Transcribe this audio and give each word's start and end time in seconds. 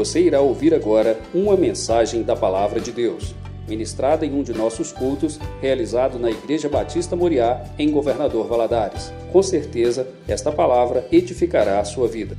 Você 0.00 0.22
irá 0.22 0.40
ouvir 0.40 0.72
agora 0.72 1.20
uma 1.34 1.58
mensagem 1.58 2.22
da 2.22 2.34
Palavra 2.34 2.80
de 2.80 2.90
Deus, 2.90 3.34
ministrada 3.68 4.24
em 4.24 4.32
um 4.32 4.42
de 4.42 4.54
nossos 4.54 4.92
cultos, 4.92 5.38
realizado 5.60 6.18
na 6.18 6.30
Igreja 6.30 6.70
Batista 6.70 7.14
Moriá, 7.14 7.62
em 7.78 7.90
Governador 7.90 8.48
Valadares. 8.48 9.12
Com 9.30 9.42
certeza, 9.42 10.08
esta 10.26 10.50
palavra 10.50 11.06
edificará 11.12 11.80
a 11.80 11.84
sua 11.84 12.08
vida. 12.08 12.34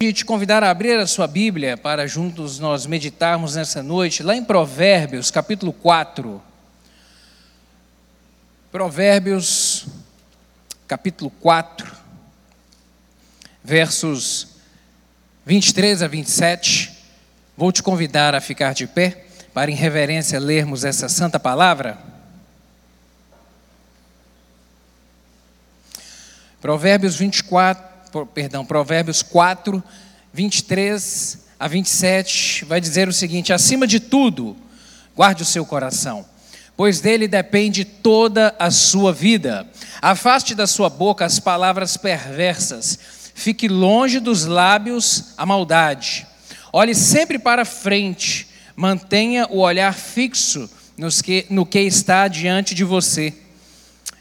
E 0.00 0.12
te 0.12 0.24
convidar 0.24 0.64
a 0.64 0.70
abrir 0.70 0.98
a 0.98 1.06
sua 1.06 1.28
Bíblia 1.28 1.76
para 1.76 2.04
juntos 2.08 2.58
nós 2.58 2.84
meditarmos 2.84 3.54
nessa 3.54 3.84
noite, 3.84 4.24
lá 4.24 4.34
em 4.34 4.42
Provérbios, 4.42 5.30
capítulo 5.30 5.72
4. 5.72 6.42
Provérbios, 8.72 9.86
capítulo 10.88 11.30
4, 11.40 11.88
versos 13.62 14.50
23 15.44 16.02
a 16.02 16.06
27. 16.06 16.92
Vou 17.56 17.72
te 17.72 17.82
convidar 17.82 18.34
a 18.34 18.40
ficar 18.40 18.74
de 18.74 18.86
pé 18.86 19.24
para, 19.52 19.70
em 19.70 19.74
reverência, 19.74 20.38
lermos 20.38 20.84
essa 20.84 21.08
santa 21.08 21.38
palavra. 21.38 21.98
Provérbios 26.60 27.16
24, 27.16 28.26
perdão, 28.26 28.64
Provérbios 28.64 29.20
4, 29.20 29.82
23 30.32 31.38
a 31.58 31.66
27 31.66 32.64
vai 32.64 32.80
dizer 32.80 33.08
o 33.08 33.12
seguinte: 33.12 33.52
acima 33.52 33.84
de 33.84 33.98
tudo, 33.98 34.56
guarde 35.14 35.42
o 35.42 35.46
seu 35.46 35.66
coração, 35.66 36.24
pois 36.76 37.00
dele 37.00 37.26
depende 37.26 37.84
toda 37.84 38.54
a 38.60 38.70
sua 38.70 39.12
vida. 39.12 39.66
Afaste 40.00 40.54
da 40.54 40.68
sua 40.68 40.88
boca 40.88 41.24
as 41.24 41.40
palavras 41.40 41.96
perversas 41.96 43.11
Fique 43.34 43.68
longe 43.68 44.20
dos 44.20 44.44
lábios 44.44 45.34
a 45.36 45.46
maldade. 45.46 46.26
Olhe 46.72 46.94
sempre 46.94 47.38
para 47.38 47.64
frente. 47.64 48.48
Mantenha 48.74 49.46
o 49.50 49.58
olhar 49.58 49.94
fixo 49.94 50.70
nos 50.96 51.20
que, 51.20 51.46
no 51.50 51.66
que 51.66 51.80
está 51.80 52.28
diante 52.28 52.74
de 52.74 52.84
você. 52.84 53.34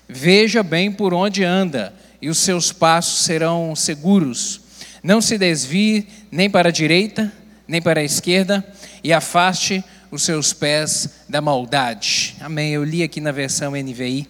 Veja 0.07 0.61
bem 0.61 0.91
por 0.91 1.13
onde 1.13 1.43
anda, 1.43 1.93
e 2.21 2.29
os 2.29 2.37
seus 2.37 2.71
passos 2.71 3.23
serão 3.23 3.75
seguros. 3.75 4.61
Não 5.01 5.21
se 5.21 5.37
desvie 5.37 6.07
nem 6.31 6.49
para 6.49 6.69
a 6.69 6.71
direita, 6.71 7.31
nem 7.67 7.81
para 7.81 8.01
a 8.01 8.03
esquerda, 8.03 8.65
e 9.03 9.13
afaste 9.13 9.83
os 10.11 10.23
seus 10.23 10.51
pés 10.51 11.09
da 11.29 11.39
maldade. 11.39 12.35
Amém. 12.41 12.73
Eu 12.73 12.83
li 12.83 13.01
aqui 13.01 13.21
na 13.21 13.31
versão 13.31 13.71
NVI. 13.71 14.27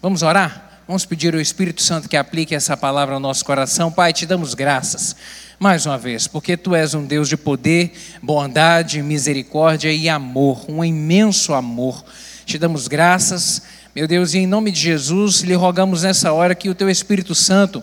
Vamos 0.00 0.22
orar? 0.22 0.71
Vamos 0.86 1.06
pedir 1.06 1.32
ao 1.32 1.40
Espírito 1.40 1.80
Santo 1.80 2.08
que 2.08 2.16
aplique 2.16 2.56
essa 2.56 2.76
palavra 2.76 3.14
ao 3.14 3.20
nosso 3.20 3.44
coração. 3.44 3.92
Pai, 3.92 4.12
te 4.12 4.26
damos 4.26 4.52
graças 4.52 5.14
mais 5.56 5.86
uma 5.86 5.96
vez, 5.96 6.26
porque 6.26 6.56
tu 6.56 6.74
és 6.74 6.92
um 6.92 7.04
Deus 7.04 7.28
de 7.28 7.36
poder, 7.36 7.92
bondade, 8.20 9.00
misericórdia 9.00 9.92
e 9.92 10.08
amor, 10.08 10.64
um 10.68 10.84
imenso 10.84 11.54
amor. 11.54 12.04
Te 12.44 12.58
damos 12.58 12.88
graças, 12.88 13.62
meu 13.94 14.08
Deus, 14.08 14.34
e 14.34 14.38
em 14.38 14.46
nome 14.46 14.72
de 14.72 14.80
Jesus, 14.80 15.42
lhe 15.42 15.54
rogamos 15.54 16.02
nessa 16.02 16.32
hora 16.32 16.52
que 16.52 16.68
o 16.68 16.74
teu 16.74 16.90
Espírito 16.90 17.32
Santo 17.32 17.80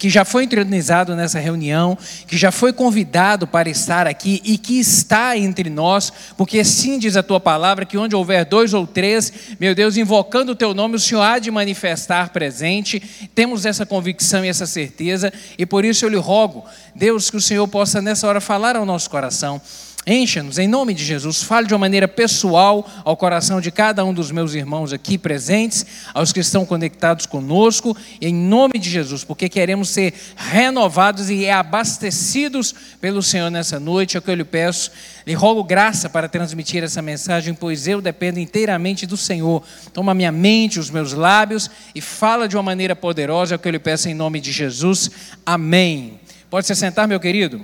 que 0.00 0.08
já 0.08 0.24
foi 0.24 0.44
entronizado 0.44 1.14
nessa 1.14 1.38
reunião, 1.38 1.96
que 2.26 2.38
já 2.38 2.50
foi 2.50 2.72
convidado 2.72 3.46
para 3.46 3.68
estar 3.68 4.06
aqui 4.06 4.40
e 4.42 4.56
que 4.56 4.80
está 4.80 5.36
entre 5.36 5.68
nós, 5.68 6.10
porque 6.38 6.58
assim 6.58 6.98
diz 6.98 7.18
a 7.18 7.22
tua 7.22 7.38
palavra, 7.38 7.84
que 7.84 7.98
onde 7.98 8.16
houver 8.16 8.46
dois 8.46 8.72
ou 8.72 8.86
três, 8.86 9.30
meu 9.60 9.74
Deus, 9.74 9.98
invocando 9.98 10.52
o 10.52 10.56
teu 10.56 10.72
nome, 10.72 10.96
o 10.96 10.98
Senhor 10.98 11.20
há 11.20 11.38
de 11.38 11.50
manifestar 11.50 12.30
presente. 12.30 12.98
Temos 13.34 13.66
essa 13.66 13.84
convicção 13.84 14.42
e 14.42 14.48
essa 14.48 14.66
certeza, 14.66 15.30
e 15.58 15.66
por 15.66 15.84
isso 15.84 16.02
eu 16.06 16.08
lhe 16.08 16.16
rogo, 16.16 16.64
Deus, 16.96 17.28
que 17.28 17.36
o 17.36 17.40
Senhor 17.40 17.68
possa 17.68 18.00
nessa 18.00 18.26
hora 18.26 18.40
falar 18.40 18.76
ao 18.76 18.86
nosso 18.86 19.10
coração 19.10 19.60
Encha-nos, 20.06 20.58
em 20.58 20.66
nome 20.66 20.94
de 20.94 21.04
Jesus. 21.04 21.42
Fale 21.42 21.66
de 21.66 21.74
uma 21.74 21.80
maneira 21.80 22.08
pessoal 22.08 22.88
ao 23.04 23.14
coração 23.18 23.60
de 23.60 23.70
cada 23.70 24.02
um 24.02 24.14
dos 24.14 24.30
meus 24.30 24.54
irmãos 24.54 24.94
aqui 24.94 25.18
presentes, 25.18 25.84
aos 26.14 26.32
que 26.32 26.40
estão 26.40 26.64
conectados 26.64 27.26
conosco, 27.26 27.94
em 28.18 28.32
nome 28.34 28.78
de 28.78 28.88
Jesus, 28.88 29.24
porque 29.24 29.46
queremos 29.46 29.90
ser 29.90 30.14
renovados 30.36 31.28
e 31.28 31.50
abastecidos 31.50 32.74
pelo 32.98 33.22
Senhor 33.22 33.50
nessa 33.50 33.78
noite. 33.78 34.16
É 34.16 34.20
o 34.20 34.22
que 34.22 34.30
eu 34.30 34.34
lhe 34.34 34.44
peço. 34.44 34.90
Lhe 35.26 35.34
rogo 35.34 35.62
graça 35.62 36.08
para 36.08 36.30
transmitir 36.30 36.82
essa 36.82 37.02
mensagem, 37.02 37.52
pois 37.52 37.86
eu 37.86 38.00
dependo 38.00 38.40
inteiramente 38.40 39.04
do 39.04 39.18
Senhor. 39.18 39.62
Toma 39.92 40.14
minha 40.14 40.32
mente, 40.32 40.80
os 40.80 40.88
meus 40.88 41.12
lábios 41.12 41.70
e 41.94 42.00
fala 42.00 42.48
de 42.48 42.56
uma 42.56 42.62
maneira 42.62 42.96
poderosa. 42.96 43.54
É 43.54 43.56
o 43.56 43.58
que 43.58 43.68
eu 43.68 43.72
lhe 43.72 43.78
peço 43.78 44.08
em 44.08 44.14
nome 44.14 44.40
de 44.40 44.50
Jesus. 44.50 45.10
Amém. 45.44 46.18
Pode 46.48 46.66
se 46.66 46.74
sentar, 46.74 47.06
meu 47.06 47.20
querido? 47.20 47.62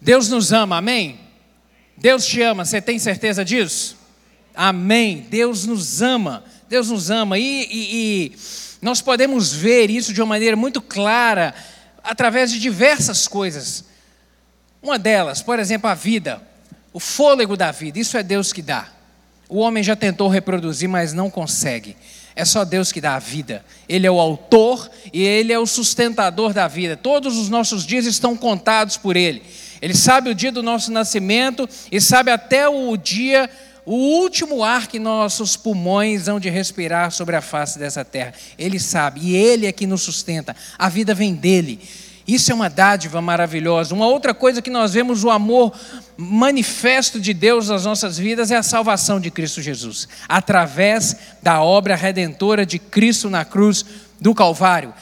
Deus 0.00 0.28
nos 0.28 0.52
ama, 0.52 0.78
amém? 0.78 1.20
Deus 1.96 2.24
te 2.24 2.40
ama, 2.40 2.64
você 2.64 2.80
tem 2.80 2.98
certeza 2.98 3.44
disso? 3.44 3.96
Amém. 4.54 5.26
Deus 5.28 5.66
nos 5.66 6.00
ama, 6.00 6.44
Deus 6.68 6.88
nos 6.88 7.10
ama. 7.10 7.38
E, 7.38 7.42
e, 7.42 7.68
e, 7.70 8.32
nós 8.80 9.02
podemos 9.02 9.52
ver 9.52 9.90
isso 9.90 10.12
de 10.12 10.20
uma 10.20 10.28
maneira 10.28 10.56
muito 10.56 10.80
clara 10.80 11.54
através 12.02 12.50
de 12.50 12.58
diversas 12.58 13.28
coisas. 13.28 13.84
Uma 14.82 14.98
delas, 14.98 15.42
por 15.42 15.58
exemplo, 15.58 15.90
a 15.90 15.94
vida, 15.94 16.40
o 16.92 16.98
fôlego 16.98 17.56
da 17.56 17.70
vida, 17.70 17.98
isso 17.98 18.16
é 18.16 18.22
Deus 18.22 18.52
que 18.52 18.62
dá. 18.62 18.88
O 19.48 19.58
homem 19.58 19.82
já 19.82 19.94
tentou 19.94 20.28
reproduzir, 20.28 20.88
mas 20.88 21.12
não 21.12 21.28
consegue. 21.28 21.96
É 22.34 22.44
só 22.44 22.64
Deus 22.64 22.92
que 22.92 23.00
dá 23.00 23.16
a 23.16 23.18
vida. 23.18 23.64
Ele 23.88 24.06
é 24.06 24.10
o 24.10 24.20
autor 24.20 24.90
e 25.12 25.22
ele 25.22 25.52
é 25.52 25.58
o 25.58 25.66
sustentador 25.66 26.54
da 26.54 26.68
vida. 26.68 26.96
Todos 26.96 27.36
os 27.36 27.48
nossos 27.48 27.84
dias 27.84 28.06
estão 28.06 28.36
contados 28.36 28.96
por 28.96 29.16
ele. 29.16 29.42
Ele 29.80 29.94
sabe 29.94 30.30
o 30.30 30.34
dia 30.34 30.52
do 30.52 30.62
nosso 30.62 30.92
nascimento 30.92 31.68
e 31.90 32.00
sabe 32.00 32.30
até 32.30 32.68
o 32.68 32.96
dia, 32.96 33.48
o 33.86 33.94
último 33.94 34.62
ar 34.62 34.86
que 34.86 34.98
nossos 34.98 35.56
pulmões 35.56 36.28
hão 36.28 36.38
de 36.38 36.50
respirar 36.50 37.10
sobre 37.10 37.36
a 37.36 37.40
face 37.40 37.78
dessa 37.78 38.04
terra. 38.04 38.34
Ele 38.58 38.78
sabe 38.78 39.20
e 39.22 39.36
Ele 39.36 39.66
é 39.66 39.72
que 39.72 39.86
nos 39.86 40.02
sustenta. 40.02 40.54
A 40.78 40.88
vida 40.88 41.14
vem 41.14 41.34
dele. 41.34 41.80
Isso 42.28 42.52
é 42.52 42.54
uma 42.54 42.68
dádiva 42.68 43.20
maravilhosa. 43.20 43.94
Uma 43.94 44.06
outra 44.06 44.34
coisa 44.34 44.62
que 44.62 44.70
nós 44.70 44.92
vemos 44.92 45.24
o 45.24 45.30
amor 45.30 45.72
manifesto 46.16 47.18
de 47.18 47.32
Deus 47.32 47.68
nas 47.68 47.84
nossas 47.84 48.18
vidas 48.18 48.50
é 48.50 48.56
a 48.56 48.62
salvação 48.62 49.18
de 49.18 49.30
Cristo 49.30 49.62
Jesus, 49.62 50.06
através 50.28 51.16
da 51.42 51.62
obra 51.62 51.96
redentora 51.96 52.66
de 52.66 52.78
Cristo 52.78 53.30
na 53.30 53.44
cruz 53.44 53.84
do 54.20 54.34
Calvário 54.34 54.94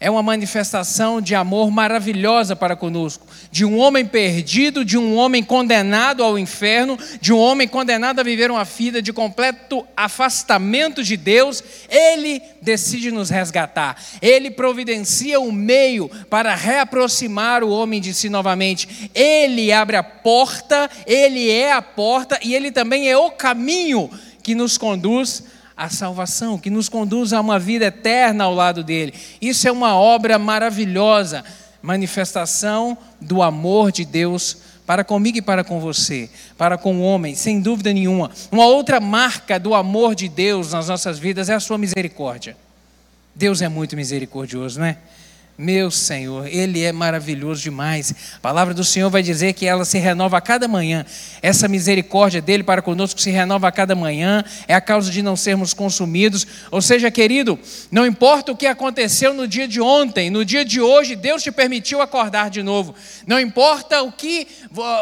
é 0.00 0.10
uma 0.10 0.22
manifestação 0.22 1.20
de 1.20 1.34
amor 1.34 1.70
maravilhosa 1.70 2.56
para 2.56 2.74
conosco, 2.74 3.26
de 3.50 3.64
um 3.64 3.78
homem 3.78 4.06
perdido, 4.06 4.84
de 4.84 4.96
um 4.96 5.16
homem 5.16 5.42
condenado 5.42 6.22
ao 6.22 6.38
inferno, 6.38 6.98
de 7.20 7.32
um 7.32 7.38
homem 7.38 7.66
condenado 7.66 8.20
a 8.20 8.22
viver 8.22 8.50
uma 8.50 8.64
vida 8.64 9.02
de 9.02 9.12
completo 9.12 9.84
afastamento 9.96 11.02
de 11.02 11.16
Deus, 11.16 11.62
ele 11.88 12.40
decide 12.62 13.10
nos 13.10 13.28
resgatar. 13.28 14.00
Ele 14.22 14.50
providencia 14.50 15.40
o 15.40 15.48
um 15.48 15.52
meio 15.52 16.08
para 16.30 16.54
reaproximar 16.54 17.64
o 17.64 17.70
homem 17.70 18.00
de 18.00 18.14
si 18.14 18.28
novamente. 18.28 19.10
Ele 19.14 19.72
abre 19.72 19.96
a 19.96 20.02
porta, 20.02 20.88
ele 21.06 21.50
é 21.50 21.72
a 21.72 21.82
porta 21.82 22.38
e 22.42 22.54
ele 22.54 22.70
também 22.70 23.10
é 23.10 23.16
o 23.16 23.30
caminho 23.30 24.08
que 24.42 24.54
nos 24.54 24.78
conduz 24.78 25.42
a 25.76 25.88
salvação, 25.88 26.58
que 26.58 26.68
nos 26.68 26.90
conduz 26.90 27.32
a 27.32 27.40
uma 27.40 27.58
vida 27.58 27.86
eterna 27.86 28.44
ao 28.44 28.54
lado 28.54 28.84
dele. 28.84 29.14
Isso 29.40 29.66
é 29.66 29.72
uma 29.72 29.96
obra 29.96 30.38
maravilhosa, 30.38 31.42
manifestação 31.82 32.96
do 33.20 33.42
amor 33.42 33.92
de 33.92 34.04
Deus 34.04 34.58
para 34.86 35.04
comigo 35.04 35.38
e 35.38 35.42
para 35.42 35.62
com 35.62 35.78
você, 35.78 36.28
para 36.58 36.76
com 36.76 36.96
o 36.96 37.02
homem, 37.02 37.34
sem 37.34 37.60
dúvida 37.60 37.92
nenhuma. 37.92 38.30
Uma 38.50 38.66
outra 38.66 38.98
marca 38.98 39.58
do 39.58 39.74
amor 39.74 40.14
de 40.14 40.28
Deus 40.28 40.72
nas 40.72 40.88
nossas 40.88 41.18
vidas 41.18 41.48
é 41.48 41.54
a 41.54 41.60
sua 41.60 41.78
misericórdia. 41.78 42.56
Deus 43.34 43.62
é 43.62 43.68
muito 43.68 43.94
misericordioso, 43.94 44.80
não 44.80 44.86
é? 44.86 44.98
Meu 45.60 45.90
Senhor, 45.90 46.46
Ele 46.46 46.82
é 46.82 46.90
maravilhoso 46.90 47.60
demais. 47.60 48.14
A 48.36 48.40
palavra 48.40 48.72
do 48.72 48.82
Senhor 48.82 49.10
vai 49.10 49.22
dizer 49.22 49.52
que 49.52 49.66
ela 49.66 49.84
se 49.84 49.98
renova 49.98 50.38
a 50.38 50.40
cada 50.40 50.66
manhã. 50.66 51.04
Essa 51.42 51.68
misericórdia 51.68 52.40
dele 52.40 52.62
para 52.62 52.80
conosco 52.80 53.20
se 53.20 53.30
renova 53.30 53.68
a 53.68 53.72
cada 53.72 53.94
manhã, 53.94 54.42
é 54.66 54.74
a 54.74 54.80
causa 54.80 55.10
de 55.10 55.20
não 55.20 55.36
sermos 55.36 55.74
consumidos. 55.74 56.46
Ou 56.70 56.80
seja, 56.80 57.10
querido, 57.10 57.58
não 57.90 58.06
importa 58.06 58.50
o 58.50 58.56
que 58.56 58.66
aconteceu 58.66 59.34
no 59.34 59.46
dia 59.46 59.68
de 59.68 59.82
ontem, 59.82 60.30
no 60.30 60.46
dia 60.46 60.64
de 60.64 60.80
hoje, 60.80 61.14
Deus 61.14 61.42
te 61.42 61.52
permitiu 61.52 62.00
acordar 62.00 62.48
de 62.48 62.62
novo. 62.62 62.94
Não 63.26 63.38
importa 63.38 64.00
o 64.00 64.10
que, 64.10 64.48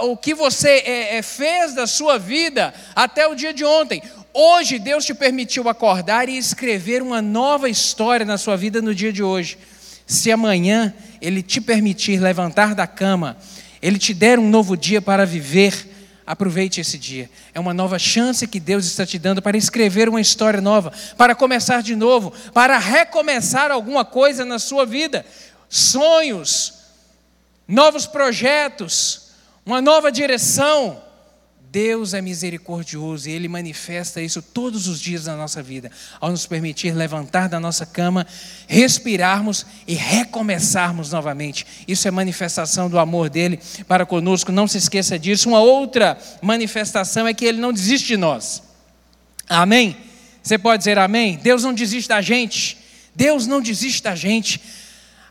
o 0.02 0.16
que 0.16 0.34
você 0.34 0.82
é, 0.84 1.19
é, 1.19 1.22
fez 1.22 1.72
da 1.72 1.87
sua 1.87 2.19
vida 2.19 2.75
até 2.96 3.28
o 3.28 3.37
dia 3.37 3.54
de 3.54 3.64
ontem. 3.64 4.02
Hoje, 4.34 4.81
Deus 4.81 5.04
te 5.04 5.14
permitiu 5.14 5.69
acordar 5.69 6.28
e 6.28 6.37
escrever 6.37 7.00
uma 7.00 7.22
nova 7.22 7.70
história 7.70 8.26
na 8.26 8.37
sua 8.37 8.56
vida 8.56 8.82
no 8.82 8.93
dia 8.93 9.12
de 9.12 9.22
hoje. 9.22 9.56
Se 10.08 10.32
amanhã 10.32 10.94
Ele 11.20 11.43
te 11.43 11.60
permitir 11.60 12.19
levantar 12.19 12.75
da 12.75 12.87
cama, 12.87 13.37
Ele 13.82 13.99
te 13.99 14.14
der 14.14 14.38
um 14.38 14.49
novo 14.49 14.75
dia 14.75 15.02
para 15.02 15.26
viver, 15.26 15.87
aproveite 16.26 16.81
esse 16.81 16.96
dia. 16.96 17.31
É 17.52 17.60
uma 17.60 17.75
nova 17.75 17.99
chance 17.99 18.46
que 18.46 18.58
Deus 18.58 18.87
está 18.87 19.05
te 19.05 19.19
dando 19.19 19.43
para 19.43 19.56
escrever 19.58 20.08
uma 20.08 20.20
história 20.20 20.62
nova, 20.62 20.93
para 21.19 21.34
começar 21.34 21.82
de 21.82 21.94
novo, 21.94 22.32
para 22.55 22.78
recomeçar 22.78 23.70
alguma 23.70 24.02
coisa 24.02 24.46
na 24.46 24.58
sua 24.58 24.87
vida. 24.87 25.25
sonhos, 25.69 26.72
novos 27.66 28.06
projetos, 28.06 29.32
uma 29.66 29.82
nova 29.82 30.11
direção. 30.11 31.02
Deus 31.70 32.14
é 32.14 32.22
misericordioso 32.22 33.28
e 33.28 33.32
Ele 33.32 33.46
manifesta 33.46 34.22
isso 34.22 34.40
todos 34.40 34.88
os 34.88 34.98
dias 34.98 35.26
na 35.26 35.36
nossa 35.36 35.62
vida, 35.62 35.90
ao 36.18 36.30
nos 36.30 36.46
permitir 36.46 36.92
levantar 36.92 37.46
da 37.46 37.60
nossa 37.60 37.84
cama, 37.84 38.26
respirarmos 38.66 39.66
e 39.86 39.94
recomeçarmos 39.94 41.12
novamente. 41.12 41.66
Isso 41.86 42.08
é 42.08 42.10
manifestação 42.10 42.88
do 42.88 42.98
amor 42.98 43.28
dele 43.28 43.60
para 43.86 44.06
conosco, 44.06 44.50
não 44.50 44.66
se 44.66 44.78
esqueça 44.78 45.18
disso. 45.18 45.50
Uma 45.50 45.60
outra 45.60 46.18
manifestação 46.40 47.26
é 47.26 47.34
que 47.34 47.44
Ele 47.44 47.60
não 47.60 47.72
desiste 47.72 48.08
de 48.08 48.16
nós. 48.16 48.62
Amém? 49.46 49.94
Você 50.42 50.56
pode 50.56 50.78
dizer 50.78 50.98
amém? 50.98 51.36
Deus 51.36 51.64
não 51.64 51.74
desiste 51.74 52.08
da 52.08 52.22
gente. 52.22 52.78
Deus 53.14 53.46
não 53.46 53.60
desiste 53.60 54.02
da 54.02 54.14
gente. 54.14 54.58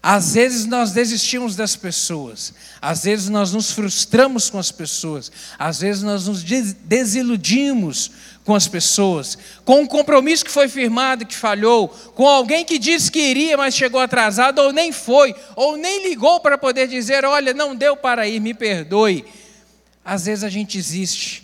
Às 0.02 0.36
vezes 0.36 0.66
nós 0.66 0.92
desistimos 0.92 1.56
das 1.56 1.76
pessoas, 1.76 2.54
às 2.82 3.04
vezes 3.04 3.30
nós 3.30 3.52
nos 3.52 3.72
frustramos 3.72 4.50
com 4.50 4.60
as 4.60 4.72
pessoas, 4.72 5.32
às 5.58 5.80
vezes 5.80 6.04
nós 6.04 6.28
nos 6.28 6.44
desiludimos 6.44 8.12
com 8.46 8.54
as 8.54 8.68
pessoas, 8.68 9.38
com 9.66 9.82
um 9.82 9.88
compromisso 9.88 10.46
que 10.46 10.52
foi 10.52 10.70
firmado 10.70 11.26
que 11.26 11.36
falhou, 11.36 11.90
com 11.90 12.28
alguém 12.28 12.64
que 12.64 12.78
disse 12.78 13.12
que 13.12 13.20
iria, 13.20 13.58
mas 13.58 13.76
chegou 13.76 14.00
atrasado, 14.00 14.60
ou 14.60 14.72
nem 14.72 14.92
foi, 14.92 15.36
ou 15.56 15.76
nem 15.76 16.08
ligou 16.08 16.40
para 16.40 16.58
poder 16.58 16.88
dizer: 16.88 17.26
Olha, 17.26 17.54
não 17.54 17.76
deu 17.76 17.98
para 17.98 18.28
ir, 18.28 18.40
me 18.40 18.54
perdoe. 18.54 19.26
Às 20.06 20.26
vezes 20.26 20.44
a 20.44 20.50
gente 20.50 20.78
existe, 20.78 21.44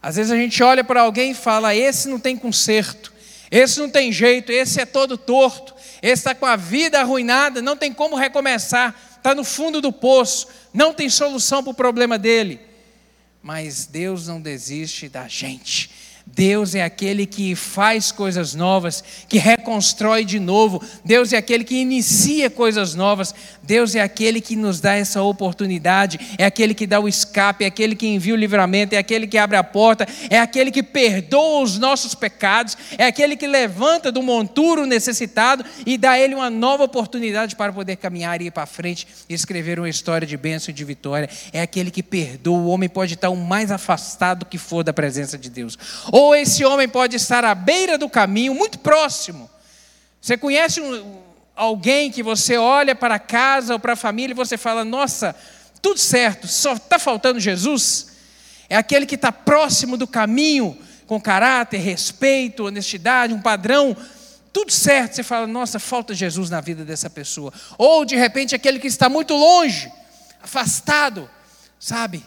às 0.00 0.16
vezes 0.16 0.30
a 0.30 0.36
gente 0.36 0.62
olha 0.62 0.84
para 0.84 1.02
alguém 1.02 1.32
e 1.32 1.34
fala: 1.34 1.74
Esse 1.74 2.08
não 2.08 2.20
tem 2.20 2.36
conserto, 2.36 3.12
esse 3.50 3.80
não 3.80 3.90
tem 3.90 4.12
jeito, 4.12 4.52
esse 4.52 4.80
é 4.80 4.86
todo 4.86 5.18
torto 5.18 5.79
esse 6.02 6.20
está 6.20 6.34
com 6.34 6.46
a 6.46 6.56
vida 6.56 7.00
arruinada, 7.00 7.60
não 7.60 7.76
tem 7.76 7.92
como 7.92 8.16
recomeçar, 8.16 8.94
está 9.16 9.34
no 9.34 9.44
fundo 9.44 9.80
do 9.80 9.92
poço, 9.92 10.48
não 10.72 10.94
tem 10.94 11.08
solução 11.08 11.62
para 11.62 11.70
o 11.70 11.74
problema 11.74 12.18
dele. 12.18 12.60
Mas 13.42 13.86
Deus 13.86 14.26
não 14.26 14.40
desiste 14.40 15.08
da 15.08 15.28
gente. 15.28 15.90
Deus 16.34 16.74
é 16.74 16.82
aquele 16.82 17.26
que 17.26 17.54
faz 17.54 18.12
coisas 18.12 18.54
novas, 18.54 19.02
que 19.28 19.38
reconstrói 19.38 20.24
de 20.24 20.38
novo. 20.38 20.82
Deus 21.04 21.32
é 21.32 21.36
aquele 21.36 21.64
que 21.64 21.76
inicia 21.76 22.48
coisas 22.48 22.94
novas. 22.94 23.34
Deus 23.62 23.94
é 23.94 24.00
aquele 24.00 24.40
que 24.40 24.54
nos 24.54 24.80
dá 24.80 24.94
essa 24.94 25.22
oportunidade. 25.22 26.20
É 26.38 26.44
aquele 26.44 26.74
que 26.74 26.86
dá 26.86 27.00
o 27.00 27.08
escape, 27.08 27.64
é 27.64 27.66
aquele 27.66 27.96
que 27.96 28.06
envia 28.06 28.34
o 28.34 28.36
livramento, 28.36 28.94
é 28.94 28.98
aquele 28.98 29.26
que 29.26 29.38
abre 29.38 29.56
a 29.56 29.64
porta, 29.64 30.06
é 30.28 30.38
aquele 30.38 30.70
que 30.70 30.82
perdoa 30.82 31.62
os 31.62 31.78
nossos 31.78 32.14
pecados, 32.14 32.76
é 32.96 33.06
aquele 33.06 33.36
que 33.36 33.46
levanta 33.46 34.12
do 34.12 34.22
monturo 34.22 34.86
necessitado 34.86 35.64
e 35.84 35.98
dá 35.98 36.12
a 36.12 36.20
ele 36.20 36.34
uma 36.34 36.50
nova 36.50 36.84
oportunidade 36.84 37.56
para 37.56 37.72
poder 37.72 37.96
caminhar 37.96 38.40
e 38.40 38.46
ir 38.46 38.50
para 38.50 38.66
frente 38.66 39.06
e 39.28 39.34
escrever 39.34 39.78
uma 39.78 39.88
história 39.88 40.26
de 40.26 40.36
bênção 40.36 40.70
e 40.70 40.74
de 40.74 40.84
vitória. 40.84 41.28
É 41.52 41.60
aquele 41.60 41.90
que 41.90 42.02
perdoa. 42.02 42.58
O 42.58 42.68
homem 42.68 42.88
pode 42.88 43.14
estar 43.14 43.30
o 43.30 43.36
mais 43.36 43.70
afastado 43.70 44.46
que 44.46 44.58
for 44.58 44.84
da 44.84 44.92
presença 44.92 45.36
de 45.36 45.50
Deus 45.50 45.78
ou 46.20 46.34
esse 46.34 46.64
homem 46.64 46.88
pode 46.88 47.16
estar 47.16 47.44
à 47.44 47.54
beira 47.54 47.96
do 47.96 48.08
caminho, 48.08 48.54
muito 48.54 48.78
próximo. 48.78 49.48
Você 50.20 50.36
conhece 50.36 50.80
um, 50.80 51.18
alguém 51.56 52.10
que 52.10 52.22
você 52.22 52.56
olha 52.56 52.94
para 52.94 53.18
casa 53.18 53.72
ou 53.72 53.80
para 53.80 53.94
a 53.94 53.96
família 53.96 54.32
e 54.32 54.36
você 54.36 54.56
fala: 54.56 54.84
Nossa, 54.84 55.34
tudo 55.80 55.98
certo, 55.98 56.46
só 56.46 56.74
está 56.74 56.98
faltando 56.98 57.40
Jesus? 57.40 58.08
É 58.68 58.76
aquele 58.76 59.06
que 59.06 59.14
está 59.14 59.32
próximo 59.32 59.96
do 59.96 60.06
caminho, 60.06 60.78
com 61.06 61.20
caráter, 61.20 61.78
respeito, 61.78 62.66
honestidade, 62.66 63.34
um 63.34 63.40
padrão 63.40 63.96
tudo 64.52 64.72
certo, 64.72 65.14
você 65.14 65.22
fala, 65.22 65.46
nossa, 65.46 65.78
falta 65.78 66.12
Jesus 66.12 66.50
na 66.50 66.60
vida 66.60 66.84
dessa 66.84 67.08
pessoa. 67.08 67.52
Ou 67.78 68.04
de 68.04 68.16
repente 68.16 68.54
aquele 68.54 68.80
que 68.80 68.88
está 68.88 69.08
muito 69.08 69.34
longe, 69.34 69.90
afastado, 70.42 71.30
sabe? 71.78 72.24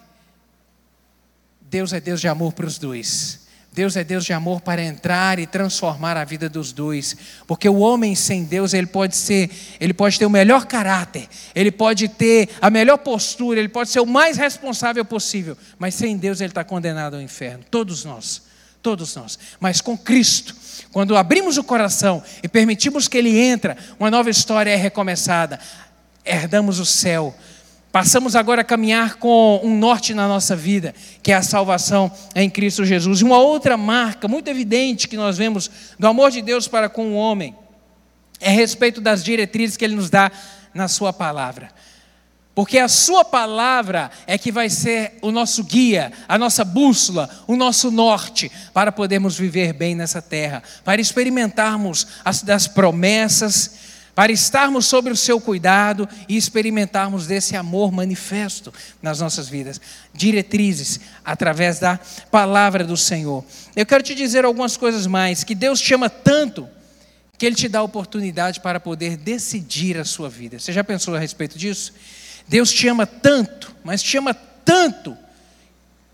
Deus 1.60 1.92
é 1.92 2.00
Deus 2.00 2.22
de 2.22 2.28
amor 2.30 2.54
para 2.54 2.66
os 2.66 2.78
dois. 2.78 3.43
Deus 3.74 3.96
é 3.96 4.04
Deus 4.04 4.24
de 4.24 4.32
amor 4.32 4.62
para 4.62 4.84
entrar 4.84 5.40
e 5.40 5.48
transformar 5.48 6.16
a 6.16 6.24
vida 6.24 6.48
dos 6.48 6.72
dois, 6.72 7.18
porque 7.48 7.68
o 7.68 7.80
homem 7.80 8.14
sem 8.14 8.44
Deus 8.44 8.72
ele 8.72 8.86
pode 8.86 9.16
ser, 9.18 9.50
ele 9.80 9.96
pode 9.96 10.20
ter 10.20 10.28
o 10.28 10.30
melhor 10.30 10.68
caráter, 10.68 11.28
ele 11.56 11.72
pode 11.72 12.08
ter 12.08 12.50
a 12.62 12.70
melhor 12.70 12.98
postura, 13.00 13.60
ele 13.60 13.70
pode 13.70 13.90
ser 13.90 14.00
o 14.00 14.06
mais 14.06 14.38
responsável 14.38 15.04
possível, 15.04 15.58
mas 15.80 15.96
sem 15.96 16.16
Deus 16.16 16.40
ele 16.40 16.52
está 16.52 16.64
condenado 16.64 17.16
ao 17.16 17.22
inferno. 17.22 17.64
Todos 17.72 18.06
nós, 18.06 18.44
todos 18.80 19.16
nós. 19.16 19.40
Mas 19.60 19.82
com 19.82 19.98
Cristo, 19.98 20.56
quando 20.92 21.18
abrimos 21.18 21.58
o 21.58 21.64
coração 21.64 22.22
e 22.44 22.48
permitimos 22.48 23.08
que 23.08 23.18
Ele 23.18 23.40
entre, 23.40 23.76
uma 24.00 24.12
nova 24.12 24.30
história 24.30 24.70
é 24.70 24.76
recomeçada. 24.76 25.60
Herdamos 26.24 26.80
o 26.80 26.86
céu, 26.86 27.36
Passamos 27.94 28.36
agora 28.36 28.62
a 28.62 28.64
caminhar 28.64 29.18
com 29.18 29.62
um 29.64 29.78
norte 29.78 30.16
na 30.16 30.28
nossa 30.28 30.56
vida, 30.56 30.96
que 31.22 31.32
é 31.32 31.36
a 31.36 31.44
salvação 31.44 32.12
em 32.34 32.50
Cristo 32.50 32.84
Jesus. 32.84 33.22
E 33.22 33.24
uma 33.24 33.38
outra 33.38 33.78
marca 33.78 34.28
muito 34.28 34.48
evidente 34.48 35.08
que 35.08 35.16
nós 35.16 35.38
vemos 35.38 35.70
do 36.00 36.08
amor 36.08 36.32
de 36.32 36.42
Deus 36.42 36.68
para 36.68 36.90
com 36.90 37.12
o 37.12 37.16
homem 37.16 37.56
é 38.42 38.50
a 38.50 38.52
respeito 38.52 39.00
das 39.00 39.24
diretrizes 39.24 39.78
que 39.78 39.86
ele 39.86 39.96
nos 39.96 40.10
dá 40.10 40.32
na 40.74 40.88
Sua 40.88 41.14
palavra. 41.14 41.70
Porque 42.56 42.80
a 42.80 42.88
Sua 42.88 43.24
palavra 43.24 44.10
é 44.26 44.40
que 44.40 44.52
vai 44.52 44.72
ser 44.72 45.20
o 45.22 45.30
nosso 45.30 45.64
guia, 45.64 46.12
a 46.28 46.36
nossa 46.36 46.66
bússola, 46.66 47.30
o 47.46 47.56
nosso 47.56 47.92
norte, 47.92 48.52
para 48.74 48.92
podermos 48.92 49.38
viver 49.38 49.72
bem 49.72 49.94
nessa 49.94 50.20
terra, 50.20 50.64
para 50.84 51.00
experimentarmos 51.00 52.08
as 52.26 52.42
das 52.42 52.68
promessas 52.68 53.93
para 54.16 54.32
estarmos 54.32 54.86
sob 54.86 55.10
o 55.10 55.16
seu 55.16 55.42
cuidado 55.42 56.08
e 56.30 56.38
experimentarmos 56.38 57.26
desse 57.26 57.56
amor 57.56 57.92
manifesto 57.92 58.74
nas 59.02 59.20
nossas 59.20 59.50
vidas. 59.50 59.82
Diretrizes 60.14 61.00
através 61.26 61.80
da 61.80 62.00
palavra 62.30 62.84
do 62.84 62.96
Senhor. 62.96 63.44
Eu 63.76 63.86
quero 63.86 64.04
te 64.04 64.14
dizer 64.14 64.46
algumas 64.46 64.78
coisas 64.78 65.08
mais, 65.08 65.44
que 65.44 65.56
Deus 65.56 65.80
te 65.80 65.94
ama 65.94 66.10
tanto 66.10 66.68
que 67.44 67.48
Ele 67.48 67.56
te 67.56 67.68
dá 67.68 67.80
a 67.80 67.84
oportunidade 67.84 68.62
para 68.62 68.80
poder 68.80 69.18
decidir 69.18 69.98
a 69.98 70.06
sua 70.06 70.30
vida. 70.30 70.60
Você 70.60 70.72
já 70.72 70.82
pensou 70.82 71.14
a 71.14 71.20
respeito 71.20 71.58
disso? 71.58 71.94
Deus 72.48 72.72
te 72.72 72.88
ama 72.88 73.06
tanto, 73.06 73.76
mas 73.84 74.02
te 74.02 74.18
ama 74.18 74.34
tanto, 74.34 75.18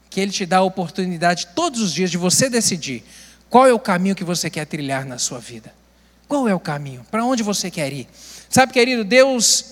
que 0.10 0.20
Ele 0.20 0.32
te 0.32 0.44
dá 0.44 0.58
a 0.58 0.64
oportunidade 0.64 1.48
todos 1.54 1.82
os 1.82 1.94
dias 1.94 2.10
de 2.10 2.18
você 2.18 2.50
decidir 2.50 3.04
qual 3.48 3.68
é 3.68 3.74
o 3.74 3.78
caminho 3.78 4.16
que 4.16 4.24
você 4.24 4.50
quer 4.50 4.66
trilhar 4.66 5.06
na 5.06 5.20
sua 5.20 5.40
vida. 5.40 5.72
Qual 6.30 6.48
é 6.48 6.54
o 6.54 6.60
caminho? 6.60 7.04
Para 7.10 7.26
onde 7.26 7.42
você 7.42 7.72
quer 7.72 7.92
ir? 7.92 8.08
Sabe, 8.48 8.72
querido, 8.72 9.04
Deus, 9.04 9.66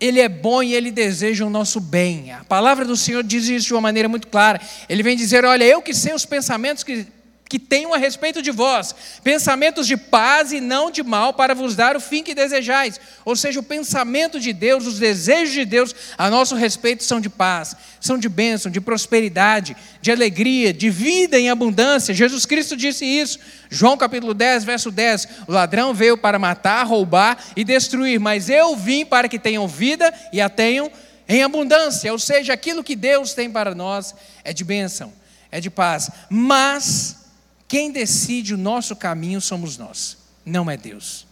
Ele 0.00 0.20
é 0.20 0.28
bom 0.28 0.60
e 0.60 0.74
Ele 0.74 0.90
deseja 0.90 1.46
o 1.46 1.50
nosso 1.50 1.80
bem. 1.80 2.32
A 2.32 2.42
palavra 2.42 2.84
do 2.84 2.96
Senhor 2.96 3.22
diz 3.22 3.46
isso 3.46 3.68
de 3.68 3.74
uma 3.74 3.80
maneira 3.80 4.08
muito 4.08 4.26
clara. 4.26 4.60
Ele 4.88 5.04
vem 5.04 5.16
dizer: 5.16 5.44
Olha, 5.44 5.62
eu 5.62 5.80
que 5.80 5.94
sei 5.94 6.12
os 6.12 6.26
pensamentos 6.26 6.82
que 6.82 7.06
que 7.48 7.58
tenham 7.58 7.92
a 7.92 7.98
respeito 7.98 8.40
de 8.40 8.50
vós, 8.50 8.94
pensamentos 9.22 9.86
de 9.86 9.96
paz 9.96 10.50
e 10.50 10.60
não 10.60 10.90
de 10.90 11.02
mal, 11.02 11.34
para 11.34 11.54
vos 11.54 11.76
dar 11.76 11.94
o 11.94 12.00
fim 12.00 12.22
que 12.22 12.34
desejais. 12.34 12.98
Ou 13.24 13.36
seja, 13.36 13.60
o 13.60 13.62
pensamento 13.62 14.40
de 14.40 14.52
Deus, 14.52 14.86
os 14.86 14.98
desejos 14.98 15.52
de 15.52 15.64
Deus 15.64 15.94
a 16.16 16.30
nosso 16.30 16.54
respeito 16.54 17.04
são 17.04 17.20
de 17.20 17.28
paz, 17.28 17.76
são 18.00 18.18
de 18.18 18.28
bênção, 18.28 18.72
de 18.72 18.80
prosperidade, 18.80 19.76
de 20.00 20.10
alegria, 20.10 20.72
de 20.72 20.88
vida 20.88 21.38
em 21.38 21.50
abundância. 21.50 22.14
Jesus 22.14 22.46
Cristo 22.46 22.76
disse 22.76 23.04
isso. 23.04 23.38
João 23.68 23.96
capítulo 23.96 24.32
10, 24.32 24.64
verso 24.64 24.90
10: 24.90 25.28
O 25.46 25.52
ladrão 25.52 25.92
veio 25.92 26.16
para 26.16 26.38
matar, 26.38 26.84
roubar 26.86 27.38
e 27.54 27.62
destruir, 27.62 28.18
mas 28.18 28.48
eu 28.48 28.74
vim 28.74 29.04
para 29.04 29.28
que 29.28 29.38
tenham 29.38 29.68
vida 29.68 30.12
e 30.32 30.40
a 30.40 30.48
tenham 30.48 30.90
em 31.28 31.42
abundância. 31.42 32.10
Ou 32.10 32.18
seja, 32.18 32.54
aquilo 32.54 32.82
que 32.82 32.96
Deus 32.96 33.34
tem 33.34 33.50
para 33.50 33.74
nós 33.74 34.14
é 34.42 34.52
de 34.52 34.64
bênção, 34.64 35.12
é 35.52 35.60
de 35.60 35.68
paz. 35.68 36.10
Mas 36.30 37.23
quem 37.66 37.90
decide 37.90 38.54
o 38.54 38.58
nosso 38.58 38.94
caminho 38.94 39.40
somos 39.40 39.76
nós, 39.76 40.18
não 40.44 40.70
é 40.70 40.76
Deus. 40.76 41.26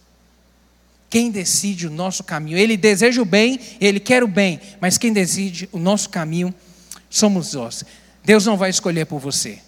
Quem 1.09 1.29
decide 1.29 1.85
o 1.87 1.91
nosso 1.91 2.23
caminho, 2.23 2.57
Ele 2.57 2.75
deseja 2.75 3.21
o 3.21 3.25
bem, 3.25 3.59
Ele 3.79 3.99
quer 3.99 4.23
o 4.23 4.27
bem, 4.27 4.59
mas 4.81 4.97
quem 4.97 5.13
decide 5.13 5.69
o 5.71 5.77
nosso 5.77 6.09
caminho 6.09 6.53
somos 7.09 7.53
nós. 7.53 7.83
Deus 8.23 8.45
não 8.45 8.57
vai 8.57 8.69
escolher 8.69 9.05
por 9.05 9.19
você, 9.19 9.59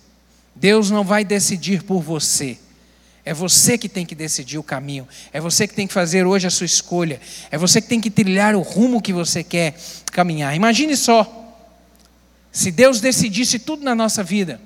Deus 0.56 0.90
não 0.90 1.04
vai 1.04 1.24
decidir 1.24 1.84
por 1.84 2.02
você. 2.02 2.58
É 3.26 3.34
você 3.34 3.76
que 3.76 3.90
tem 3.90 4.06
que 4.06 4.14
decidir 4.14 4.60
o 4.60 4.64
caminho. 4.64 5.08
É 5.34 5.42
você 5.42 5.68
que 5.68 5.74
tem 5.74 5.88
que 5.88 5.94
fazer 5.94 6.28
hoje 6.28 6.46
a 6.46 6.52
sua 6.52 6.68
escolha. 6.68 7.20
É 7.50 7.58
você 7.58 7.82
que 7.82 7.88
tem 7.88 8.00
que 8.00 8.12
trilhar 8.12 8.56
o 8.56 8.62
rumo 8.62 9.02
que 9.02 9.12
você 9.12 9.44
quer 9.44 9.76
caminhar. 10.12 10.56
Imagine 10.56 10.96
só, 10.96 11.60
se 12.52 12.70
Deus 12.70 13.02
decidisse 13.02 13.58
tudo 13.58 13.84
na 13.84 13.96
nossa 13.96 14.24
vida, 14.24 14.62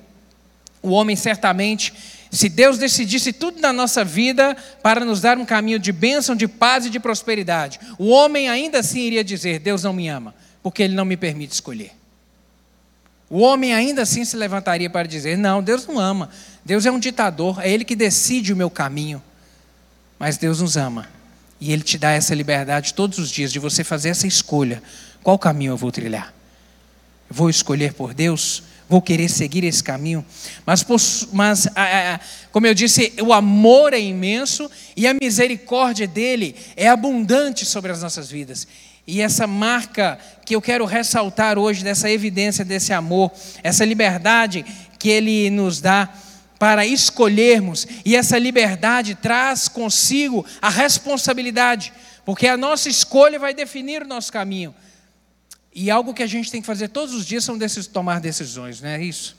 o 0.82 0.90
homem 0.90 1.16
certamente, 1.16 1.94
se 2.32 2.48
Deus 2.48 2.78
decidisse 2.78 3.34
tudo 3.34 3.60
na 3.60 3.74
nossa 3.74 4.04
vida 4.06 4.56
para 4.82 5.04
nos 5.04 5.20
dar 5.20 5.38
um 5.38 5.46
caminho 5.46 5.80
de 5.80 5.92
bênção, 5.92 6.36
de 6.36 6.48
paz 6.48 6.86
e 6.86 6.90
de 6.90 7.00
prosperidade, 7.00 7.80
o 7.98 8.10
homem 8.10 8.50
ainda 8.50 8.80
assim 8.80 9.02
iria 9.02 9.24
dizer: 9.24 9.60
Deus 9.60 9.84
não 9.84 9.94
me 9.94 10.08
ama, 10.08 10.34
porque 10.62 10.84
Ele 10.84 10.94
não 10.94 11.06
me 11.06 11.18
permite 11.18 11.54
escolher. 11.54 11.92
O 13.30 13.40
homem 13.40 13.74
ainda 13.74 14.02
assim 14.04 14.24
se 14.26 14.38
levantaria 14.38 14.90
para 14.90 15.08
dizer: 15.08 15.38
Não, 15.38 15.62
Deus 15.62 15.86
não 15.86 16.00
ama. 16.00 16.30
Deus 16.64 16.86
é 16.86 16.92
um 16.92 17.00
ditador, 17.00 17.60
é 17.62 17.70
Ele 17.70 17.84
que 17.84 17.96
decide 17.96 18.54
o 18.54 18.58
meu 18.58 18.70
caminho. 18.70 19.22
Mas 20.18 20.38
Deus 20.38 20.62
nos 20.62 20.78
ama. 20.78 21.08
E 21.60 21.72
Ele 21.72 21.84
te 21.84 21.98
dá 21.98 22.12
essa 22.12 22.34
liberdade 22.34 22.94
todos 22.94 23.20
os 23.20 23.30
dias 23.30 23.52
de 23.52 23.60
você 23.60 23.84
fazer 23.84 24.10
essa 24.10 24.28
escolha. 24.28 24.82
Qual 25.24 25.38
caminho 25.38 25.72
eu 25.72 25.78
vou 25.78 25.92
trilhar? 25.92 26.34
Vou 27.30 27.50
escolher 27.50 27.94
por 27.94 28.14
Deus? 28.14 28.64
Vou 28.90 29.04
querer 29.04 29.30
seguir 29.30 29.64
esse 29.64 29.84
caminho? 29.84 30.26
Mas, 30.66 30.84
mas 31.32 31.68
como 32.52 32.66
eu 32.66 32.74
disse, 32.74 33.14
o 33.22 33.32
amor 33.32 33.94
é 33.94 34.00
imenso 34.00 34.70
e 34.98 35.08
a 35.08 35.14
misericórdia 35.14 36.08
dele 36.08 36.56
é 36.76 36.88
abundante 36.88 37.68
sobre 37.68 37.92
as 37.92 38.02
nossas 38.02 38.32
vidas. 38.32 38.68
E 39.06 39.22
essa 39.22 39.46
marca 39.46 40.18
que 40.44 40.56
eu 40.56 40.62
quero 40.62 40.86
ressaltar 40.86 41.60
hoje, 41.60 41.84
dessa 41.84 42.10
evidência 42.10 42.66
desse 42.66 42.92
amor, 42.92 43.32
essa 43.62 43.86
liberdade 43.86 44.66
que 44.98 45.10
ele 45.10 45.52
nos 45.52 45.80
dá 45.80 46.10
para 46.58 46.86
escolhermos, 46.86 47.88
e 48.04 48.16
essa 48.16 48.38
liberdade 48.38 49.16
traz 49.16 49.68
consigo 49.68 50.46
a 50.62 50.70
responsabilidade, 50.70 51.94
porque 52.26 52.48
a 52.48 52.58
nossa 52.58 52.90
escolha 52.90 53.40
vai 53.40 53.54
definir 53.54 54.02
o 54.02 54.08
nosso 54.08 54.32
caminho. 54.34 54.76
E 55.82 55.90
algo 55.90 56.14
que 56.14 56.22
a 56.22 56.28
gente 56.28 56.52
tem 56.52 56.60
que 56.60 56.68
fazer 56.68 56.90
todos 56.90 57.16
os 57.16 57.26
dias 57.26 57.46
são 57.46 57.58
desses, 57.58 57.88
tomar 57.88 58.20
decisões, 58.20 58.82
não 58.82 58.90
é 58.90 59.02
isso? 59.02 59.38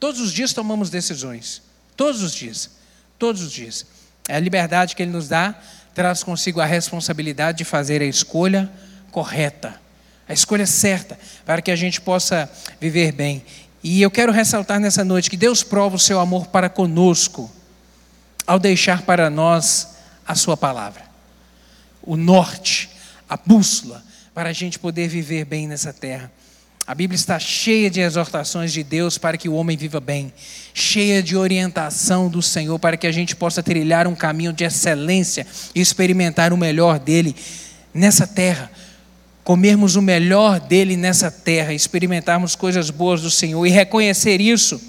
Todos 0.00 0.22
os 0.22 0.32
dias 0.32 0.54
tomamos 0.54 0.88
decisões. 0.88 1.60
Todos 1.94 2.22
os 2.22 2.32
dias. 2.32 2.70
Todos 3.18 3.42
os 3.42 3.52
dias. 3.52 3.84
É 4.26 4.36
a 4.36 4.40
liberdade 4.40 4.96
que 4.96 5.02
Ele 5.02 5.12
nos 5.12 5.28
dá, 5.28 5.54
traz 5.94 6.22
consigo 6.22 6.62
a 6.62 6.64
responsabilidade 6.64 7.58
de 7.58 7.64
fazer 7.64 8.00
a 8.00 8.06
escolha 8.06 8.72
correta, 9.10 9.78
a 10.26 10.32
escolha 10.32 10.64
certa, 10.64 11.18
para 11.44 11.60
que 11.60 11.70
a 11.70 11.76
gente 11.76 12.00
possa 12.00 12.50
viver 12.80 13.12
bem. 13.12 13.44
E 13.84 14.00
eu 14.00 14.10
quero 14.10 14.32
ressaltar 14.32 14.80
nessa 14.80 15.04
noite 15.04 15.28
que 15.28 15.36
Deus 15.36 15.62
prova 15.62 15.96
o 15.96 15.98
seu 15.98 16.18
amor 16.18 16.46
para 16.46 16.70
conosco, 16.70 17.52
ao 18.46 18.58
deixar 18.58 19.02
para 19.02 19.28
nós 19.28 19.88
a 20.26 20.34
Sua 20.34 20.56
palavra, 20.56 21.02
o 22.02 22.16
norte, 22.16 22.88
a 23.28 23.36
bússola, 23.36 24.02
para 24.34 24.50
a 24.50 24.52
gente 24.52 24.78
poder 24.78 25.08
viver 25.08 25.44
bem 25.44 25.66
nessa 25.66 25.92
terra. 25.92 26.30
A 26.86 26.94
Bíblia 26.94 27.16
está 27.16 27.38
cheia 27.38 27.88
de 27.88 28.00
exortações 28.00 28.72
de 28.72 28.82
Deus 28.82 29.16
para 29.16 29.36
que 29.36 29.48
o 29.48 29.54
homem 29.54 29.76
viva 29.76 30.00
bem, 30.00 30.32
cheia 30.74 31.22
de 31.22 31.36
orientação 31.36 32.28
do 32.28 32.42
Senhor 32.42 32.78
para 32.78 32.96
que 32.96 33.06
a 33.06 33.12
gente 33.12 33.36
possa 33.36 33.62
trilhar 33.62 34.06
um 34.06 34.14
caminho 34.14 34.52
de 34.52 34.64
excelência 34.64 35.46
e 35.74 35.80
experimentar 35.80 36.52
o 36.52 36.56
melhor 36.56 36.98
dele 36.98 37.36
nessa 37.94 38.26
terra 38.26 38.70
comermos 39.44 39.96
o 39.96 40.02
melhor 40.02 40.60
dele 40.60 40.96
nessa 40.96 41.30
terra, 41.30 41.72
experimentarmos 41.72 42.54
coisas 42.54 42.90
boas 42.90 43.22
do 43.22 43.30
Senhor 43.30 43.66
e 43.66 43.70
reconhecer 43.70 44.40
isso 44.40 44.80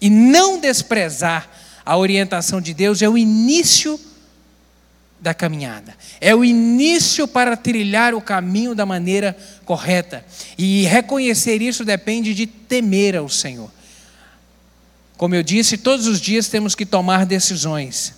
e 0.00 0.08
não 0.08 0.60
desprezar 0.60 1.48
a 1.84 1.96
orientação 1.96 2.60
de 2.60 2.72
Deus 2.72 3.02
é 3.02 3.08
o 3.08 3.18
início 3.18 3.98
da 5.20 5.34
caminhada. 5.34 5.94
É 6.20 6.34
o 6.34 6.44
início 6.44 7.28
para 7.28 7.56
trilhar 7.56 8.14
o 8.14 8.20
caminho 8.20 8.74
da 8.74 8.86
maneira 8.86 9.36
correta. 9.64 10.24
E 10.56 10.84
reconhecer 10.84 11.60
isso 11.60 11.84
depende 11.84 12.34
de 12.34 12.46
temer 12.46 13.16
ao 13.16 13.28
Senhor. 13.28 13.70
Como 15.16 15.34
eu 15.34 15.42
disse, 15.42 15.76
todos 15.76 16.06
os 16.06 16.20
dias 16.20 16.48
temos 16.48 16.74
que 16.74 16.86
tomar 16.86 17.26
decisões. 17.26 18.14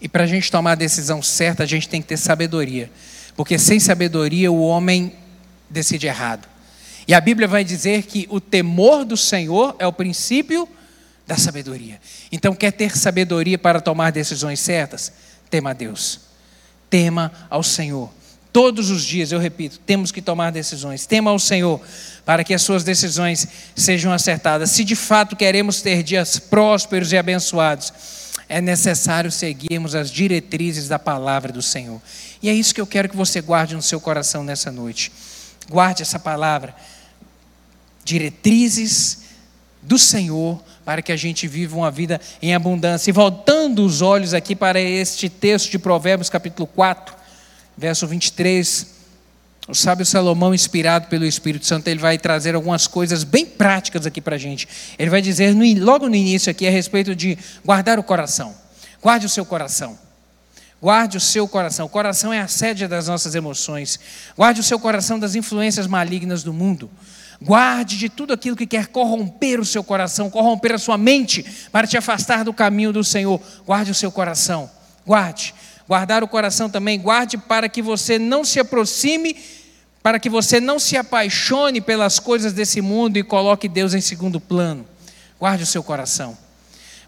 E 0.00 0.08
para 0.08 0.24
a 0.24 0.26
gente 0.26 0.50
tomar 0.50 0.72
a 0.72 0.76
decisão 0.76 1.22
certa, 1.22 1.62
a 1.62 1.66
gente 1.66 1.88
tem 1.88 2.02
que 2.02 2.08
ter 2.08 2.16
sabedoria. 2.16 2.90
Porque 3.36 3.58
sem 3.58 3.78
sabedoria 3.78 4.50
o 4.50 4.60
homem 4.60 5.12
decide 5.70 6.08
errado. 6.08 6.48
E 7.06 7.14
a 7.14 7.20
Bíblia 7.20 7.46
vai 7.46 7.62
dizer 7.62 8.02
que 8.02 8.26
o 8.28 8.40
temor 8.40 9.04
do 9.04 9.16
Senhor 9.16 9.76
é 9.78 9.86
o 9.86 9.92
princípio 9.92 10.68
da 11.24 11.36
sabedoria. 11.36 12.00
Então, 12.32 12.54
quer 12.54 12.72
ter 12.72 12.96
sabedoria 12.96 13.58
para 13.58 13.80
tomar 13.80 14.10
decisões 14.10 14.58
certas? 14.58 15.12
Tema 15.50 15.70
a 15.70 15.72
Deus. 15.72 16.20
Tema 16.90 17.32
ao 17.48 17.62
Senhor. 17.62 18.10
Todos 18.52 18.88
os 18.88 19.04
dias, 19.04 19.32
eu 19.32 19.38
repito, 19.38 19.78
temos 19.84 20.10
que 20.10 20.22
tomar 20.22 20.50
decisões. 20.50 21.04
Tema 21.04 21.30
ao 21.30 21.38
Senhor 21.38 21.80
para 22.24 22.42
que 22.42 22.54
as 22.54 22.62
suas 22.62 22.82
decisões 22.82 23.46
sejam 23.74 24.10
acertadas. 24.12 24.70
Se 24.70 24.82
de 24.82 24.96
fato 24.96 25.36
queremos 25.36 25.82
ter 25.82 26.02
dias 26.02 26.38
prósperos 26.38 27.12
e 27.12 27.18
abençoados, 27.18 27.92
é 28.48 28.60
necessário 28.60 29.30
seguirmos 29.30 29.94
as 29.94 30.10
diretrizes 30.10 30.88
da 30.88 30.98
palavra 30.98 31.52
do 31.52 31.60
Senhor. 31.60 32.00
E 32.42 32.48
é 32.48 32.54
isso 32.54 32.74
que 32.74 32.80
eu 32.80 32.86
quero 32.86 33.08
que 33.08 33.16
você 33.16 33.40
guarde 33.40 33.74
no 33.74 33.82
seu 33.82 34.00
coração 34.00 34.42
nessa 34.42 34.72
noite. 34.72 35.12
Guarde 35.68 36.02
essa 36.02 36.18
palavra. 36.18 36.74
Diretrizes 38.04 39.18
do 39.82 39.98
Senhor 39.98 40.62
para 40.86 41.02
que 41.02 41.10
a 41.10 41.16
gente 41.16 41.48
viva 41.48 41.76
uma 41.76 41.90
vida 41.90 42.20
em 42.40 42.54
abundância. 42.54 43.10
E 43.10 43.12
voltando 43.12 43.84
os 43.84 44.02
olhos 44.02 44.32
aqui 44.32 44.54
para 44.54 44.80
este 44.80 45.28
texto 45.28 45.68
de 45.68 45.80
Provérbios, 45.80 46.30
capítulo 46.30 46.64
4, 46.68 47.12
verso 47.76 48.06
23. 48.06 48.94
O 49.66 49.74
sábio 49.74 50.06
Salomão, 50.06 50.54
inspirado 50.54 51.08
pelo 51.08 51.24
Espírito 51.24 51.66
Santo, 51.66 51.88
ele 51.88 51.98
vai 51.98 52.16
trazer 52.16 52.54
algumas 52.54 52.86
coisas 52.86 53.24
bem 53.24 53.44
práticas 53.44 54.06
aqui 54.06 54.20
para 54.20 54.36
a 54.36 54.38
gente. 54.38 54.68
Ele 54.96 55.10
vai 55.10 55.20
dizer 55.20 55.52
logo 55.80 56.08
no 56.08 56.14
início 56.14 56.52
aqui 56.52 56.64
a 56.68 56.70
respeito 56.70 57.16
de 57.16 57.36
guardar 57.64 57.98
o 57.98 58.02
coração. 58.04 58.54
Guarde 59.02 59.26
o 59.26 59.28
seu 59.28 59.44
coração. 59.44 59.98
Guarde 60.80 61.16
o 61.16 61.20
seu 61.20 61.48
coração. 61.48 61.86
O 61.86 61.88
coração 61.88 62.32
é 62.32 62.40
a 62.40 62.46
sede 62.46 62.86
das 62.86 63.08
nossas 63.08 63.34
emoções. 63.34 63.98
Guarde 64.36 64.60
o 64.60 64.64
seu 64.64 64.78
coração 64.78 65.18
das 65.18 65.34
influências 65.34 65.88
malignas 65.88 66.44
do 66.44 66.52
mundo. 66.52 66.88
Guarde 67.40 67.98
de 67.98 68.08
tudo 68.08 68.32
aquilo 68.32 68.56
que 68.56 68.66
quer 68.66 68.86
corromper 68.86 69.60
o 69.60 69.64
seu 69.64 69.84
coração, 69.84 70.30
corromper 70.30 70.74
a 70.74 70.78
sua 70.78 70.96
mente 70.96 71.44
para 71.70 71.86
te 71.86 71.96
afastar 71.96 72.44
do 72.44 72.52
caminho 72.52 72.92
do 72.92 73.04
Senhor. 73.04 73.40
Guarde 73.66 73.90
o 73.90 73.94
seu 73.94 74.10
coração. 74.10 74.70
Guarde. 75.06 75.54
Guardar 75.86 76.24
o 76.24 76.28
coração 76.28 76.68
também, 76.68 76.98
guarde 76.98 77.38
para 77.38 77.68
que 77.68 77.80
você 77.80 78.18
não 78.18 78.44
se 78.44 78.58
aproxime, 78.58 79.36
para 80.02 80.18
que 80.18 80.28
você 80.28 80.58
não 80.58 80.80
se 80.80 80.96
apaixone 80.96 81.80
pelas 81.80 82.18
coisas 82.18 82.52
desse 82.52 82.80
mundo 82.80 83.16
e 83.18 83.22
coloque 83.22 83.68
Deus 83.68 83.94
em 83.94 84.00
segundo 84.00 84.40
plano. 84.40 84.84
Guarde 85.38 85.62
o 85.62 85.66
seu 85.66 85.84
coração. 85.84 86.36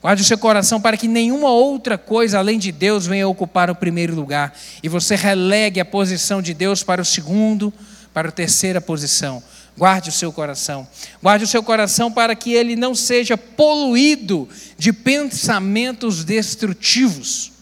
Guarde 0.01 0.23
o 0.23 0.25
seu 0.25 0.39
coração 0.39 0.81
para 0.81 0.97
que 0.97 1.09
nenhuma 1.09 1.51
outra 1.51 1.99
coisa 1.99 2.39
além 2.39 2.57
de 2.57 2.71
Deus 2.71 3.05
venha 3.05 3.27
ocupar 3.27 3.69
o 3.69 3.75
primeiro 3.75 4.15
lugar 4.15 4.57
e 4.81 4.89
você 4.89 5.17
relegue 5.17 5.81
a 5.81 5.85
posição 5.85 6.41
de 6.41 6.55
Deus 6.55 6.85
para 6.85 7.03
o 7.03 7.05
segundo, 7.05 7.75
para 8.15 8.29
a 8.29 8.33
terceira 8.33 8.81
posição. 8.81 9.43
Guarde 9.79 10.09
o 10.09 10.13
seu 10.13 10.33
coração. 10.33 10.89
Guarde 11.23 11.45
o 11.45 11.49
seu 11.49 11.63
coração 11.63 12.11
para 12.11 12.35
que 12.35 12.53
ele 12.53 12.75
não 12.75 12.97
seja 12.97 13.39
poluído 13.39 14.49
de 14.77 14.93
pensamentos 14.93 16.25
destrutivos. 16.25 17.53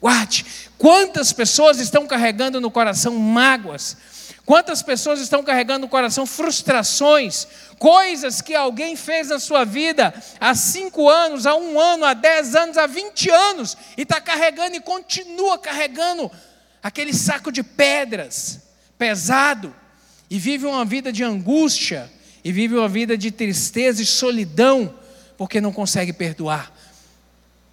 Guarde. 0.00 0.46
Quantas 0.78 1.30
pessoas 1.30 1.78
estão 1.78 2.06
carregando 2.06 2.58
no 2.58 2.70
coração 2.70 3.16
mágoas? 3.16 3.98
Quantas 4.46 4.82
pessoas 4.82 5.20
estão 5.20 5.42
carregando 5.42 5.80
no 5.80 5.88
coração 5.88 6.24
frustrações, 6.24 7.46
coisas 7.78 8.40
que 8.40 8.54
alguém 8.54 8.96
fez 8.96 9.28
na 9.28 9.38
sua 9.38 9.62
vida 9.62 10.14
há 10.40 10.54
cinco 10.54 11.06
anos, 11.06 11.44
há 11.44 11.54
um 11.54 11.78
ano, 11.78 12.06
há 12.06 12.14
dez 12.14 12.54
anos, 12.54 12.78
há 12.78 12.86
vinte 12.86 13.28
anos, 13.28 13.76
e 13.94 14.02
está 14.02 14.22
carregando 14.22 14.74
e 14.74 14.80
continua 14.80 15.58
carregando 15.58 16.30
aquele 16.82 17.12
saco 17.12 17.52
de 17.52 17.62
pedras 17.62 18.60
pesado, 18.96 19.74
e 20.30 20.38
vive 20.38 20.66
uma 20.66 20.84
vida 20.84 21.12
de 21.12 21.24
angústia, 21.24 22.10
e 22.44 22.52
vive 22.52 22.74
uma 22.74 22.88
vida 22.88 23.16
de 23.16 23.30
tristeza 23.30 24.02
e 24.02 24.06
solidão, 24.06 24.94
porque 25.36 25.60
não 25.60 25.72
consegue 25.72 26.12
perdoar. 26.12 26.72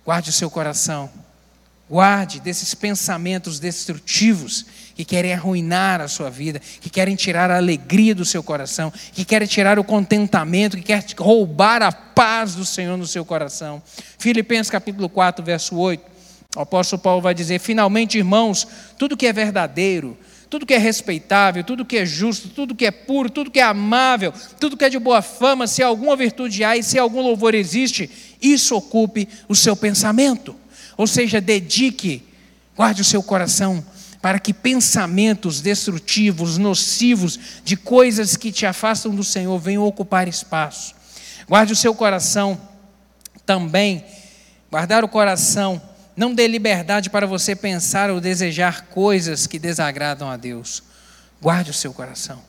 Guarde 0.06 0.30
o 0.30 0.34
seu 0.34 0.50
coração. 0.50 1.10
Guarde 1.90 2.40
desses 2.40 2.74
pensamentos 2.74 3.60
destrutivos 3.60 4.66
que 4.96 5.06
querem 5.06 5.34
arruinar 5.34 6.02
a 6.02 6.08
sua 6.08 6.32
vida, 6.32 6.60
que 6.60 6.90
querem 6.90 7.16
tirar 7.16 7.52
a 7.52 7.58
alegria 7.58 8.16
do 8.16 8.26
seu 8.26 8.42
coração, 8.42 8.92
que 9.14 9.24
querem 9.24 9.48
tirar 9.48 9.78
o 9.78 9.84
contentamento, 9.84 10.78
que 10.78 10.84
querem 10.84 11.06
roubar 11.20 11.84
a 11.84 11.92
paz 11.92 12.56
do 12.56 12.66
Senhor 12.66 12.98
no 12.98 13.06
seu 13.06 13.24
coração. 13.24 13.84
Filipenses 14.18 14.72
capítulo 14.72 15.08
4, 15.10 15.46
verso 15.46 15.76
8. 15.76 16.04
O 16.56 16.62
apóstolo 16.62 17.02
Paulo 17.02 17.22
vai 17.22 17.36
dizer: 17.36 17.60
Finalmente, 17.60 18.18
irmãos, 18.18 18.68
tudo 18.98 19.18
que 19.18 19.28
é 19.28 19.34
verdadeiro, 19.34 20.18
tudo 20.56 20.66
que 20.66 20.74
é 20.74 20.78
respeitável, 20.78 21.66
tudo 21.66 21.84
que 21.84 21.98
é 21.98 22.06
justo, 22.06 22.48
tudo 22.48 22.74
que 22.74 22.86
é 22.86 22.92
puro, 22.92 23.30
tudo 23.30 23.52
que 23.52 23.60
é 23.60 23.64
amável, 23.64 24.34
tudo 24.58 24.78
que 24.78 24.86
é 24.86 24.90
de 24.90 24.98
boa 24.98 25.22
fama, 25.22 25.68
se 25.68 25.84
alguma 25.84 26.16
virtude 26.16 26.64
há 26.64 26.78
e 26.78 26.82
se 26.82 26.98
algum 26.98 27.22
louvor 27.22 27.54
existe, 27.54 28.10
isso 28.42 28.74
ocupe 28.74 29.28
o 29.50 29.56
seu 29.56 29.76
pensamento. 29.76 30.56
Ou 30.96 31.08
seja, 31.08 31.42
dedique, 31.42 32.24
guarde 32.74 33.02
o 33.02 33.04
seu 33.04 33.22
coração 33.22 33.86
para 34.22 34.40
que 34.40 34.54
pensamentos 34.54 35.60
destrutivos, 35.60 36.58
nocivos, 36.58 37.38
de 37.66 37.76
coisas 37.76 38.38
que 38.38 38.50
te 38.50 38.66
afastam 38.66 39.14
do 39.14 39.26
Senhor 39.26 39.60
venham 39.60 39.84
ocupar 39.84 40.26
espaço. 40.26 40.96
Guarde 41.50 41.74
o 41.74 41.76
seu 41.76 41.94
coração 41.94 42.58
também. 43.46 44.06
Guardar 44.72 45.04
o 45.04 45.10
coração 45.10 45.82
não 46.16 46.34
dê 46.34 46.48
liberdade 46.48 47.10
para 47.10 47.28
você 47.28 47.56
pensar 47.56 48.10
ou 48.10 48.22
desejar 48.22 48.86
coisas 48.86 49.48
que 49.48 49.60
desagradam 49.60 50.30
a 50.30 50.38
Deus. 50.38 50.82
Guarde 51.42 51.72
o 51.72 51.74
seu 51.74 51.94
coração. 51.94 52.42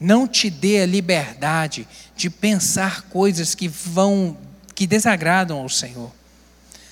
Não 0.00 0.26
te 0.26 0.50
dê 0.50 0.80
a 0.80 0.86
liberdade 0.86 1.86
de 2.16 2.28
pensar 2.28 3.02
coisas 3.02 3.54
que 3.54 3.68
vão 3.68 4.36
que 4.74 4.86
desagradam 4.86 5.58
ao 5.58 5.68
Senhor. 5.68 6.10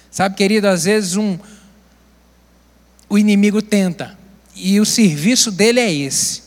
Sabe, 0.08 0.36
querido, 0.36 0.68
às 0.68 0.84
vezes 0.84 1.16
um, 1.16 1.36
o 3.08 3.18
inimigo 3.18 3.60
tenta, 3.60 4.16
e 4.54 4.78
o 4.78 4.86
serviço 4.86 5.50
dele 5.50 5.80
é 5.80 5.92
esse. 5.92 6.42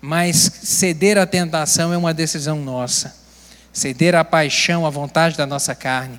Mas 0.00 0.36
ceder 0.62 1.18
à 1.18 1.26
tentação 1.26 1.92
é 1.92 1.96
uma 1.98 2.14
decisão 2.14 2.62
nossa. 2.62 3.14
Ceder 3.72 4.14
à 4.14 4.24
paixão, 4.24 4.86
à 4.86 4.90
vontade 4.90 5.36
da 5.36 5.46
nossa 5.46 5.74
carne. 5.74 6.18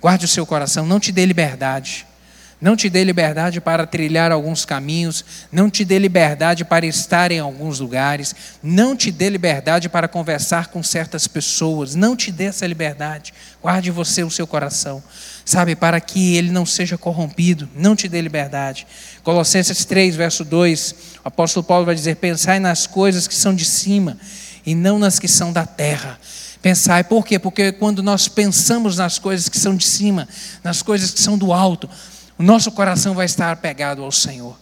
Guarde 0.00 0.24
o 0.24 0.28
seu 0.28 0.46
coração, 0.46 0.86
não 0.86 0.98
te 0.98 1.12
dê 1.12 1.26
liberdade. 1.26 2.06
Não 2.60 2.76
te 2.76 2.90
dê 2.90 3.02
liberdade 3.02 3.58
para 3.58 3.86
trilhar 3.86 4.30
alguns 4.30 4.66
caminhos, 4.66 5.24
não 5.50 5.70
te 5.70 5.82
dê 5.82 5.98
liberdade 5.98 6.62
para 6.62 6.84
estar 6.84 7.32
em 7.32 7.38
alguns 7.38 7.80
lugares, 7.80 8.34
não 8.62 8.94
te 8.94 9.10
dê 9.10 9.30
liberdade 9.30 9.88
para 9.88 10.06
conversar 10.06 10.66
com 10.66 10.82
certas 10.82 11.26
pessoas, 11.26 11.94
não 11.94 12.14
te 12.14 12.30
dê 12.30 12.44
essa 12.44 12.66
liberdade. 12.66 13.32
Guarde 13.62 13.90
você 13.90 14.22
o 14.22 14.30
seu 14.30 14.46
coração, 14.46 15.02
sabe, 15.42 15.74
para 15.74 15.98
que 16.00 16.36
ele 16.36 16.50
não 16.50 16.66
seja 16.66 16.98
corrompido, 16.98 17.66
não 17.74 17.96
te 17.96 18.06
dê 18.08 18.20
liberdade. 18.20 18.86
Colossenses 19.22 19.86
3, 19.86 20.14
verso 20.14 20.44
2, 20.44 20.94
o 21.24 21.28
apóstolo 21.28 21.64
Paulo 21.64 21.86
vai 21.86 21.94
dizer: 21.94 22.16
Pensai 22.16 22.60
nas 22.60 22.86
coisas 22.86 23.26
que 23.26 23.34
são 23.34 23.54
de 23.54 23.64
cima 23.64 24.18
e 24.66 24.74
não 24.74 24.98
nas 24.98 25.18
que 25.18 25.28
são 25.28 25.50
da 25.50 25.64
terra. 25.64 26.18
Pensai, 26.60 27.04
por 27.04 27.24
quê? 27.24 27.38
Porque 27.38 27.72
quando 27.72 28.02
nós 28.02 28.28
pensamos 28.28 28.98
nas 28.98 29.18
coisas 29.18 29.48
que 29.48 29.58
são 29.58 29.74
de 29.74 29.86
cima, 29.86 30.28
nas 30.62 30.82
coisas 30.82 31.10
que 31.10 31.20
são 31.20 31.38
do 31.38 31.54
alto, 31.54 31.88
o 32.40 32.42
nosso 32.42 32.72
coração 32.72 33.12
vai 33.12 33.26
estar 33.26 33.52
apegado 33.52 34.02
ao 34.02 34.10
Senhor. 34.10 34.58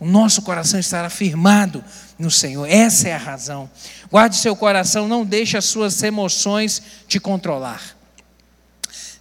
O 0.00 0.06
nosso 0.06 0.40
coração 0.40 0.80
estará 0.80 1.10
firmado 1.10 1.84
no 2.18 2.30
Senhor. 2.30 2.66
Essa 2.66 3.08
é 3.08 3.12
a 3.12 3.18
razão. 3.18 3.68
Guarde 4.10 4.36
seu 4.36 4.56
coração, 4.56 5.06
não 5.06 5.26
deixe 5.26 5.54
as 5.54 5.66
suas 5.66 6.02
emoções 6.02 6.80
te 7.06 7.20
controlar. 7.20 7.82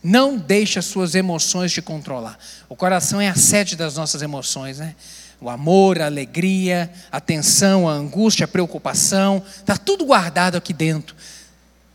Não 0.02 0.38
deixe 0.38 0.80
as 0.80 0.86
suas 0.86 1.16
emoções 1.16 1.74
te 1.74 1.82
controlar. 1.82 2.40
O 2.70 2.78
coração 2.78 3.20
é 3.20 3.28
a 3.28 3.36
sede 3.36 3.76
das 3.76 3.98
nossas 3.98 4.22
emoções, 4.22 4.80
né? 4.80 4.96
O 5.42 5.50
amor, 5.50 6.02
a 6.02 6.06
alegria, 6.06 6.90
a 7.12 7.20
tensão, 7.20 7.90
a 7.90 7.92
angústia, 7.92 8.46
a 8.46 8.48
preocupação, 8.48 9.44
está 9.54 9.76
tudo 9.76 10.06
guardado 10.06 10.56
aqui 10.56 10.72
dentro. 10.72 11.14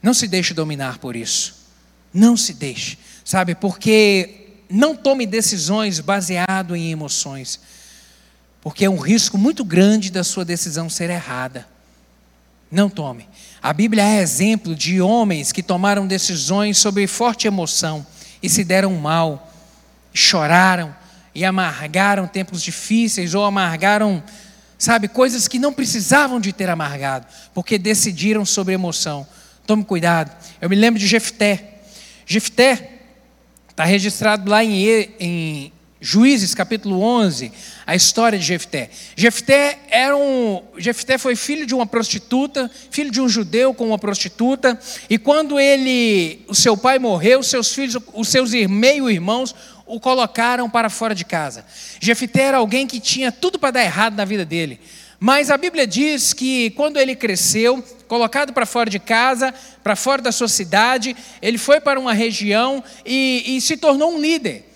Não 0.02 0.12
se 0.12 0.28
deixe 0.28 0.52
dominar 0.52 0.98
por 0.98 1.16
isso. 1.16 1.54
Não 2.12 2.36
se 2.36 2.52
deixe, 2.52 2.98
sabe? 3.24 3.54
Porque 3.54 4.41
não 4.72 4.96
tome 4.96 5.26
decisões 5.26 6.00
baseado 6.00 6.74
em 6.74 6.90
emoções, 6.90 7.60
porque 8.60 8.86
é 8.86 8.90
um 8.90 8.96
risco 8.96 9.36
muito 9.36 9.64
grande 9.64 10.10
da 10.10 10.24
sua 10.24 10.44
decisão 10.44 10.88
ser 10.88 11.10
errada. 11.10 11.68
Não 12.70 12.88
tome. 12.88 13.28
A 13.62 13.72
Bíblia 13.72 14.02
é 14.02 14.22
exemplo 14.22 14.74
de 14.74 15.00
homens 15.00 15.52
que 15.52 15.62
tomaram 15.62 16.06
decisões 16.06 16.78
sob 16.78 17.06
forte 17.06 17.46
emoção 17.46 18.06
e 18.42 18.48
se 18.48 18.64
deram 18.64 18.94
mal, 18.94 19.52
choraram 20.14 20.94
e 21.34 21.44
amargaram 21.44 22.26
tempos 22.26 22.62
difíceis 22.62 23.34
ou 23.34 23.44
amargaram, 23.44 24.22
sabe, 24.78 25.06
coisas 25.06 25.46
que 25.46 25.58
não 25.58 25.72
precisavam 25.72 26.40
de 26.40 26.52
ter 26.52 26.70
amargado, 26.70 27.26
porque 27.52 27.76
decidiram 27.76 28.44
sobre 28.44 28.72
emoção. 28.72 29.26
Tome 29.66 29.84
cuidado. 29.84 30.34
Eu 30.60 30.70
me 30.70 30.76
lembro 30.76 30.98
de 30.98 31.06
Jefté. 31.06 31.80
Jefté 32.24 32.91
Está 33.72 33.86
registrado 33.86 34.50
lá 34.50 34.62
em, 34.62 35.08
em 35.18 35.72
Juízes 35.98 36.54
capítulo 36.54 37.00
11, 37.00 37.50
a 37.86 37.96
história 37.96 38.38
de 38.38 38.44
Jefté. 38.44 38.90
Jefté 39.16 39.78
era 39.88 40.14
um, 40.14 40.60
Jefté 40.76 41.16
foi 41.16 41.34
filho 41.34 41.64
de 41.64 41.74
uma 41.74 41.86
prostituta, 41.86 42.70
filho 42.90 43.10
de 43.10 43.18
um 43.18 43.30
judeu 43.30 43.72
com 43.72 43.86
uma 43.86 43.98
prostituta, 43.98 44.78
e 45.08 45.16
quando 45.16 45.58
ele, 45.58 46.44
o 46.48 46.54
seu 46.54 46.76
pai 46.76 46.98
morreu, 46.98 47.42
seus 47.42 47.72
filhos, 47.72 47.96
os 48.12 48.28
seus 48.28 48.50
meio-irmãos 48.52 49.54
o 49.86 49.98
colocaram 49.98 50.68
para 50.68 50.90
fora 50.90 51.14
de 51.14 51.24
casa. 51.24 51.64
Jefté 51.98 52.42
era 52.42 52.58
alguém 52.58 52.86
que 52.86 53.00
tinha 53.00 53.32
tudo 53.32 53.58
para 53.58 53.70
dar 53.70 53.84
errado 53.84 54.14
na 54.14 54.26
vida 54.26 54.44
dele. 54.44 54.78
Mas 55.24 55.52
a 55.52 55.56
Bíblia 55.56 55.86
diz 55.86 56.32
que 56.32 56.70
quando 56.70 56.96
ele 56.96 57.14
cresceu, 57.14 57.80
colocado 58.08 58.52
para 58.52 58.66
fora 58.66 58.90
de 58.90 58.98
casa, 58.98 59.54
para 59.80 59.94
fora 59.94 60.20
da 60.20 60.32
sua 60.32 60.48
cidade, 60.48 61.14
ele 61.40 61.58
foi 61.58 61.80
para 61.80 62.00
uma 62.00 62.12
região 62.12 62.82
e, 63.06 63.44
e 63.46 63.60
se 63.60 63.76
tornou 63.76 64.12
um 64.12 64.20
líder. 64.20 64.68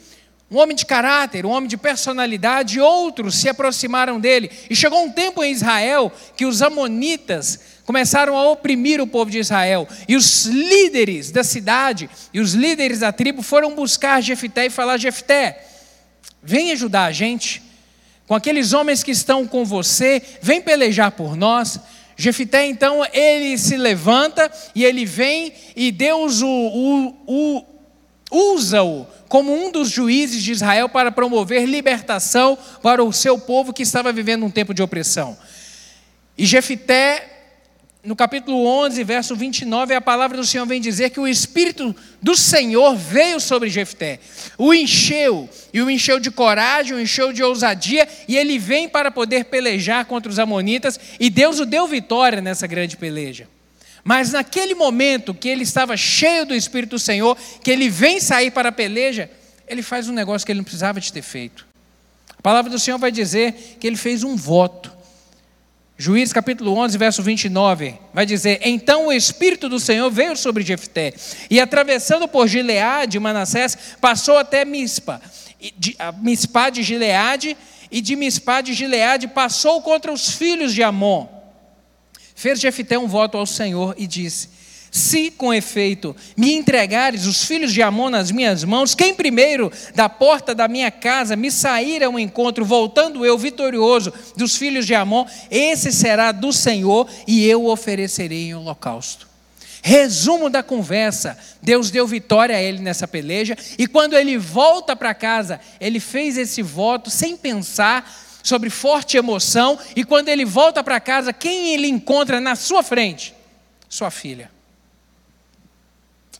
Um 0.48 0.58
homem 0.58 0.76
de 0.76 0.86
caráter, 0.86 1.44
um 1.44 1.50
homem 1.50 1.68
de 1.68 1.76
personalidade, 1.76 2.78
outros 2.78 3.34
se 3.34 3.48
aproximaram 3.48 4.20
dele. 4.20 4.48
E 4.70 4.76
chegou 4.76 5.02
um 5.02 5.10
tempo 5.10 5.42
em 5.42 5.50
Israel 5.50 6.12
que 6.36 6.46
os 6.46 6.62
amonitas 6.62 7.58
começaram 7.84 8.36
a 8.36 8.48
oprimir 8.48 9.00
o 9.00 9.06
povo 9.08 9.28
de 9.28 9.40
Israel. 9.40 9.88
E 10.06 10.14
os 10.14 10.44
líderes 10.44 11.32
da 11.32 11.42
cidade 11.42 12.08
e 12.32 12.38
os 12.38 12.52
líderes 12.54 13.00
da 13.00 13.10
tribo 13.10 13.42
foram 13.42 13.74
buscar 13.74 14.22
Jefté 14.22 14.66
e 14.66 14.70
falar: 14.70 14.96
Jefté, 14.96 15.66
vem 16.40 16.70
ajudar 16.70 17.06
a 17.06 17.12
gente 17.12 17.65
com 18.26 18.34
aqueles 18.34 18.72
homens 18.72 19.02
que 19.02 19.10
estão 19.10 19.46
com 19.46 19.64
você, 19.64 20.20
vem 20.42 20.60
pelejar 20.60 21.12
por 21.12 21.36
nós. 21.36 21.78
Jefité, 22.16 22.66
então, 22.66 23.06
ele 23.12 23.58
se 23.58 23.76
levanta 23.76 24.50
e 24.74 24.84
ele 24.84 25.04
vem 25.04 25.52
e 25.76 25.92
Deus 25.92 26.40
usa-o 28.30 29.06
como 29.28 29.52
um 29.52 29.70
dos 29.70 29.90
juízes 29.90 30.42
de 30.42 30.52
Israel 30.52 30.88
para 30.88 31.12
promover 31.12 31.66
libertação 31.66 32.56
para 32.82 33.02
o 33.04 33.12
seu 33.12 33.38
povo 33.38 33.72
que 33.72 33.82
estava 33.82 34.12
vivendo 34.12 34.44
um 34.46 34.50
tempo 34.50 34.72
de 34.72 34.82
opressão. 34.82 35.36
E 36.38 36.46
Jefité 36.46 37.35
no 38.06 38.14
capítulo 38.14 38.64
11, 38.64 39.02
verso 39.02 39.34
29, 39.34 39.92
a 39.92 40.00
palavra 40.00 40.36
do 40.36 40.46
Senhor 40.46 40.64
vem 40.64 40.80
dizer 40.80 41.10
que 41.10 41.18
o 41.18 41.26
Espírito 41.26 41.94
do 42.22 42.36
Senhor 42.36 42.94
veio 42.94 43.40
sobre 43.40 43.68
Jefté, 43.68 44.20
o 44.56 44.72
encheu, 44.72 45.50
e 45.72 45.82
o 45.82 45.90
encheu 45.90 46.20
de 46.20 46.30
coragem, 46.30 46.94
o 46.94 47.00
encheu 47.00 47.32
de 47.32 47.42
ousadia, 47.42 48.08
e 48.28 48.36
ele 48.36 48.60
vem 48.60 48.88
para 48.88 49.10
poder 49.10 49.46
pelejar 49.46 50.04
contra 50.04 50.30
os 50.30 50.38
amonitas, 50.38 51.00
e 51.18 51.28
Deus 51.28 51.58
o 51.58 51.66
deu 51.66 51.88
vitória 51.88 52.40
nessa 52.40 52.64
grande 52.68 52.96
peleja. 52.96 53.48
Mas 54.04 54.30
naquele 54.30 54.76
momento 54.76 55.34
que 55.34 55.48
ele 55.48 55.64
estava 55.64 55.96
cheio 55.96 56.46
do 56.46 56.54
Espírito 56.54 56.90
do 56.90 56.98
Senhor, 57.00 57.36
que 57.60 57.72
ele 57.72 57.88
vem 57.88 58.20
sair 58.20 58.52
para 58.52 58.68
a 58.68 58.72
peleja, 58.72 59.28
ele 59.66 59.82
faz 59.82 60.08
um 60.08 60.12
negócio 60.12 60.46
que 60.46 60.52
ele 60.52 60.60
não 60.60 60.64
precisava 60.64 61.00
de 61.00 61.12
ter 61.12 61.22
feito. 61.22 61.66
A 62.38 62.40
palavra 62.40 62.70
do 62.70 62.78
Senhor 62.78 62.98
vai 62.98 63.10
dizer 63.10 63.76
que 63.80 63.86
ele 63.86 63.96
fez 63.96 64.22
um 64.22 64.36
voto. 64.36 64.95
Juízes 65.98 66.32
capítulo 66.32 66.76
11, 66.76 66.98
verso 66.98 67.22
29, 67.22 67.94
vai 68.12 68.26
dizer: 68.26 68.60
Então 68.62 69.06
o 69.06 69.12
Espírito 69.12 69.66
do 69.66 69.80
Senhor 69.80 70.10
veio 70.10 70.36
sobre 70.36 70.62
Jefté, 70.62 71.14
e 71.48 71.58
atravessando 71.58 72.28
por 72.28 72.46
Gileade, 72.46 73.18
Manassés, 73.18 73.76
passou 73.98 74.36
até 74.36 74.62
Mispa, 74.62 75.22
de, 75.78 75.96
Mispa 76.20 76.68
de 76.68 76.82
Gileade, 76.82 77.56
e 77.90 78.02
de 78.02 78.14
Mispa 78.14 78.60
de 78.60 78.74
Gileade 78.74 79.26
passou 79.26 79.80
contra 79.80 80.12
os 80.12 80.32
filhos 80.32 80.74
de 80.74 80.82
Amon. 80.82 81.26
Fez 82.34 82.60
Jefté 82.60 82.98
um 82.98 83.06
voto 83.06 83.38
ao 83.38 83.46
Senhor 83.46 83.94
e 83.96 84.06
disse: 84.06 84.50
se, 84.96 85.30
com 85.30 85.54
efeito, 85.54 86.16
me 86.36 86.54
entregares 86.54 87.26
os 87.26 87.44
filhos 87.44 87.72
de 87.72 87.82
Amon 87.82 88.10
nas 88.10 88.32
minhas 88.32 88.64
mãos, 88.64 88.94
quem 88.94 89.14
primeiro 89.14 89.70
da 89.94 90.08
porta 90.08 90.54
da 90.54 90.66
minha 90.66 90.90
casa 90.90 91.36
me 91.36 91.50
sair 91.50 92.02
ao 92.02 92.18
encontro, 92.18 92.64
voltando 92.64 93.24
eu 93.24 93.38
vitorioso 93.38 94.12
dos 94.36 94.56
filhos 94.56 94.86
de 94.86 94.94
Amon, 94.94 95.26
esse 95.50 95.92
será 95.92 96.32
do 96.32 96.52
Senhor 96.52 97.08
e 97.26 97.46
eu 97.46 97.62
o 97.62 97.70
oferecerei 97.70 98.48
em 98.48 98.54
holocausto. 98.54 99.28
Resumo 99.82 100.50
da 100.50 100.62
conversa: 100.62 101.38
Deus 101.62 101.90
deu 101.90 102.06
vitória 102.06 102.56
a 102.56 102.60
ele 102.60 102.78
nessa 102.80 103.06
peleja, 103.06 103.56
e 103.78 103.86
quando 103.86 104.16
ele 104.16 104.36
volta 104.36 104.96
para 104.96 105.14
casa, 105.14 105.60
ele 105.80 106.00
fez 106.00 106.36
esse 106.36 106.62
voto 106.62 107.10
sem 107.10 107.36
pensar, 107.36 108.24
sobre 108.42 108.70
forte 108.70 109.16
emoção, 109.16 109.78
e 109.94 110.04
quando 110.04 110.28
ele 110.28 110.44
volta 110.44 110.82
para 110.82 111.00
casa, 111.00 111.32
quem 111.32 111.74
ele 111.74 111.86
encontra 111.86 112.40
na 112.40 112.56
sua 112.56 112.82
frente? 112.82 113.34
Sua 113.88 114.10
filha 114.10 114.55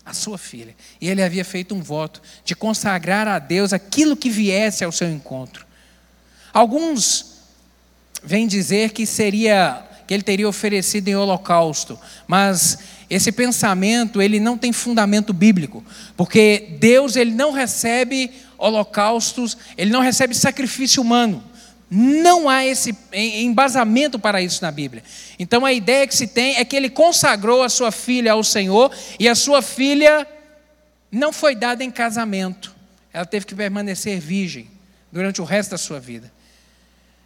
a 0.07 0.15
sua 0.15 0.39
filha. 0.39 0.75
E 1.01 1.09
ele 1.09 1.21
havia 1.21 1.45
feito 1.45 1.75
um 1.75 1.83
voto 1.83 2.23
de 2.45 2.55
consagrar 2.55 3.27
a 3.27 3.41
Deus 3.41 3.73
aquilo 3.73 4.17
que 4.17 4.31
viesse 4.31 4.85
ao 4.85 4.93
seu 4.93 5.11
encontro. 5.11 5.67
Alguns 6.55 7.35
vêm 8.23 8.47
dizer 8.47 8.93
que 8.93 9.05
seria 9.05 9.83
que 10.07 10.15
ele 10.15 10.23
teria 10.23 10.49
oferecido 10.49 11.09
em 11.09 11.17
holocausto, 11.17 11.99
mas 12.29 12.79
esse 13.11 13.33
pensamento 13.33 14.23
ele 14.23 14.39
não 14.39 14.57
tem 14.57 14.73
fundamento 14.73 15.33
bíblico, 15.33 15.85
porque 16.17 16.77
Deus 16.79 17.17
ele 17.17 17.33
não 17.33 17.51
recebe 17.51 18.31
holocaustos, 18.57 19.59
ele 19.77 19.91
não 19.91 20.01
recebe 20.01 20.33
sacrifício 20.35 21.03
humano. 21.03 21.43
Não 21.89 22.49
há 22.49 22.67
esse 22.67 22.97
embasamento 23.13 24.19
para 24.19 24.43
isso 24.43 24.61
na 24.61 24.73
Bíblia. 24.73 25.05
Então 25.39 25.65
a 25.65 25.73
ideia 25.73 26.07
que 26.07 26.17
se 26.17 26.27
tem 26.27 26.57
é 26.57 26.65
que 26.65 26.75
ele 26.75 26.91
consagrou 26.91 27.63
a 27.63 27.69
sua 27.69 27.93
filha 27.93 28.33
ao 28.33 28.43
Senhor 28.43 28.91
e 29.21 29.29
a 29.29 29.35
sua 29.35 29.63
filha 29.63 30.27
não 31.13 31.33
foi 31.33 31.55
dada 31.55 31.85
em 31.85 31.91
casamento. 31.91 32.75
Ela 33.13 33.25
teve 33.25 33.47
que 33.47 33.55
permanecer 33.55 34.19
virgem 34.21 34.69
durante 35.13 35.41
o 35.41 35.45
resto 35.45 35.71
da 35.71 35.79
sua 35.79 36.01
vida. 36.01 36.31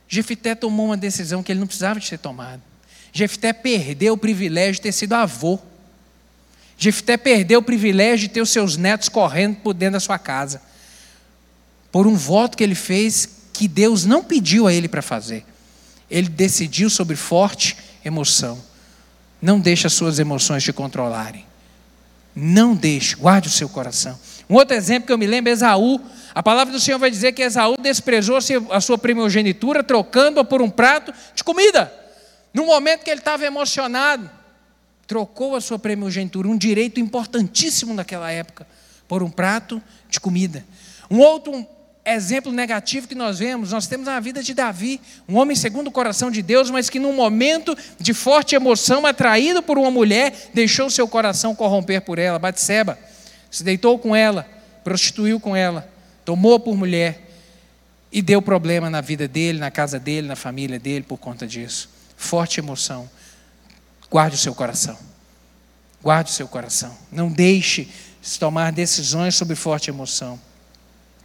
Jefité 0.06 0.54
tomou 0.54 0.86
uma 0.86 0.96
decisão 0.96 1.42
que 1.42 1.50
ele 1.50 1.60
não 1.60 1.66
precisava 1.66 1.98
de 1.98 2.10
ter 2.10 2.18
tomado. 2.18 2.62
Jefté 3.12 3.52
perdeu 3.52 4.14
o 4.14 4.18
privilégio 4.18 4.74
de 4.74 4.80
ter 4.82 4.92
sido 4.92 5.14
avô. 5.14 5.58
Jefté 6.76 7.16
perdeu 7.16 7.60
o 7.60 7.62
privilégio 7.62 8.28
de 8.28 8.34
ter 8.34 8.40
os 8.40 8.50
seus 8.50 8.76
netos 8.76 9.08
correndo 9.08 9.56
por 9.56 9.72
dentro 9.72 9.94
da 9.94 10.00
sua 10.00 10.18
casa. 10.18 10.60
Por 11.90 12.06
um 12.06 12.14
voto 12.14 12.56
que 12.56 12.62
ele 12.62 12.74
fez 12.74 13.39
que 13.60 13.68
Deus 13.68 14.06
não 14.06 14.24
pediu 14.24 14.66
a 14.66 14.72
ele 14.72 14.88
para 14.88 15.02
fazer. 15.02 15.44
Ele 16.10 16.30
decidiu 16.30 16.88
sobre 16.88 17.14
forte 17.14 17.76
emoção. 18.02 18.58
Não 19.42 19.60
deixe 19.60 19.86
as 19.86 19.92
suas 19.92 20.18
emoções 20.18 20.64
te 20.64 20.72
controlarem. 20.72 21.44
Não 22.34 22.74
deixe, 22.74 23.14
guarde 23.16 23.48
o 23.48 23.50
seu 23.50 23.68
coração. 23.68 24.18
Um 24.48 24.54
outro 24.54 24.74
exemplo 24.74 25.08
que 25.08 25.12
eu 25.12 25.18
me 25.18 25.26
lembro 25.26 25.50
é 25.50 25.52
Esaú. 25.52 26.00
A 26.34 26.42
palavra 26.42 26.72
do 26.72 26.80
Senhor 26.80 26.98
vai 26.98 27.10
dizer 27.10 27.32
que 27.32 27.42
Esaú 27.42 27.74
desprezou 27.78 28.38
a 28.70 28.80
sua 28.80 28.96
primogenitura, 28.96 29.84
trocando-a 29.84 30.42
por 30.42 30.62
um 30.62 30.70
prato 30.70 31.12
de 31.34 31.44
comida. 31.44 31.92
No 32.54 32.64
momento 32.64 33.04
que 33.04 33.10
ele 33.10 33.20
estava 33.20 33.44
emocionado, 33.44 34.30
trocou 35.06 35.54
a 35.54 35.60
sua 35.60 35.78
primogenitura, 35.78 36.48
um 36.48 36.56
direito 36.56 36.98
importantíssimo 36.98 37.92
naquela 37.92 38.32
época, 38.32 38.66
por 39.06 39.22
um 39.22 39.30
prato 39.30 39.82
de 40.08 40.18
comida. 40.18 40.64
Um 41.10 41.18
outro 41.18 41.66
exemplo 42.04 42.50
negativo 42.50 43.06
que 43.06 43.14
nós 43.14 43.38
vemos, 43.38 43.72
nós 43.72 43.86
temos 43.86 44.08
a 44.08 44.18
vida 44.20 44.42
de 44.42 44.54
Davi, 44.54 45.00
um 45.28 45.36
homem 45.36 45.56
segundo 45.56 45.88
o 45.88 45.92
coração 45.92 46.30
de 46.30 46.42
Deus, 46.42 46.70
mas 46.70 46.88
que 46.88 46.98
num 46.98 47.12
momento 47.12 47.76
de 47.98 48.14
forte 48.14 48.54
emoção, 48.54 49.04
atraído 49.06 49.62
por 49.62 49.76
uma 49.78 49.90
mulher, 49.90 50.50
deixou 50.54 50.88
seu 50.90 51.06
coração 51.06 51.54
corromper 51.54 52.00
por 52.02 52.18
ela, 52.18 52.38
Batseba, 52.38 52.98
se 53.50 53.62
deitou 53.62 53.98
com 53.98 54.16
ela, 54.16 54.48
prostituiu 54.82 55.38
com 55.38 55.54
ela, 55.54 55.88
tomou 56.24 56.58
por 56.58 56.76
mulher 56.76 57.28
e 58.12 58.22
deu 58.22 58.40
problema 58.40 58.88
na 58.88 59.00
vida 59.00 59.28
dele, 59.28 59.58
na 59.58 59.70
casa 59.70 59.98
dele, 59.98 60.26
na 60.26 60.36
família 60.36 60.78
dele 60.78 61.04
por 61.04 61.18
conta 61.18 61.46
disso. 61.46 61.88
Forte 62.16 62.60
emoção. 62.60 63.08
Guarde 64.10 64.36
o 64.36 64.38
seu 64.38 64.54
coração. 64.54 64.98
Guarde 66.02 66.30
o 66.30 66.34
seu 66.34 66.48
coração. 66.48 66.96
Não 67.12 67.30
deixe 67.30 67.88
se 68.20 68.38
tomar 68.38 68.72
decisões 68.72 69.34
sobre 69.34 69.54
forte 69.54 69.90
emoção. 69.90 70.40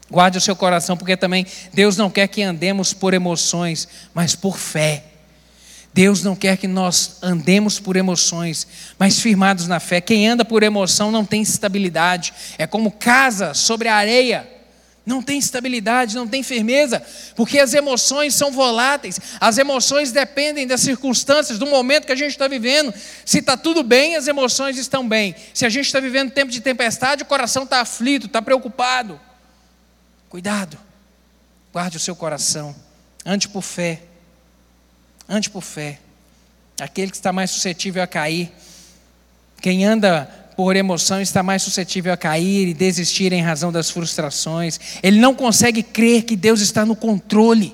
Guarde 0.10 0.38
o 0.38 0.42
seu 0.42 0.56
coração, 0.56 0.96
porque 0.96 1.18
também 1.18 1.46
Deus 1.74 1.98
não 1.98 2.10
quer 2.10 2.28
que 2.28 2.44
andemos 2.44 2.94
por 2.94 3.14
emoções, 3.14 3.88
mas 4.14 4.36
por 4.36 4.58
fé. 4.58 5.04
Deus 5.96 6.22
não 6.22 6.36
quer 6.36 6.58
que 6.58 6.68
nós 6.68 7.20
andemos 7.22 7.80
por 7.80 7.96
emoções, 7.96 8.68
mas 9.00 9.20
firmados 9.20 9.66
na 9.66 9.80
fé. 9.80 10.02
Quem 10.02 10.28
anda 10.28 10.44
por 10.44 10.62
emoção 10.62 11.10
não 11.10 11.24
tem 11.24 11.42
estabilidade, 11.42 12.34
é 12.58 12.68
como 12.68 12.92
casa 12.92 13.54
sobre 13.54 13.88
a 13.88 13.96
areia. 13.96 14.56
Não 15.06 15.22
tem 15.22 15.38
estabilidade, 15.38 16.16
não 16.16 16.28
tem 16.28 16.42
firmeza, 16.42 17.02
porque 17.36 17.60
as 17.60 17.74
emoções 17.74 18.34
são 18.34 18.52
voláteis, 18.52 19.22
as 19.40 19.58
emoções 19.60 20.12
dependem 20.12 20.66
das 20.66 20.82
circunstâncias, 20.82 21.60
do 21.60 21.68
momento 21.68 22.08
que 22.08 22.12
a 22.12 22.16
gente 22.16 22.32
está 22.32 22.48
vivendo. 22.48 22.92
Se 23.24 23.38
está 23.38 23.56
tudo 23.56 23.84
bem, 23.84 24.16
as 24.16 24.28
emoções 24.28 24.78
estão 24.78 25.08
bem. 25.08 25.36
Se 25.54 25.66
a 25.66 25.70
gente 25.70 25.86
está 25.86 26.00
vivendo 26.00 26.32
tempo 26.32 26.52
de 26.52 26.60
tempestade, 26.60 27.24
o 27.24 27.28
coração 27.28 27.64
está 27.64 27.82
aflito, 27.82 28.26
está 28.26 28.42
preocupado. 28.42 29.20
Cuidado, 30.36 30.78
guarde 31.72 31.96
o 31.96 32.00
seu 32.00 32.14
coração, 32.14 32.76
ande 33.26 33.48
por 33.48 33.62
fé, 33.62 34.02
ande 35.30 35.50
por 35.50 35.62
fé. 35.62 35.98
Aquele 36.78 37.10
que 37.10 37.16
está 37.16 37.32
mais 37.32 37.52
suscetível 37.52 38.04
a 38.04 38.08
cair, 38.08 38.52
quem 39.62 39.86
anda 39.86 40.26
por 40.58 40.76
emoção 40.76 41.22
está 41.22 41.42
mais 41.42 41.64
suscetível 41.64 42.12
a 42.12 42.18
cair 42.18 42.68
e 42.68 42.74
desistir 42.74 43.32
em 43.32 43.42
razão 43.42 43.72
das 43.72 43.90
frustrações. 43.90 44.78
Ele 45.02 45.22
não 45.22 45.34
consegue 45.34 45.82
crer 45.82 46.24
que 46.24 46.36
Deus 46.36 46.60
está 46.60 46.86
no 46.86 46.98
controle. 46.98 47.74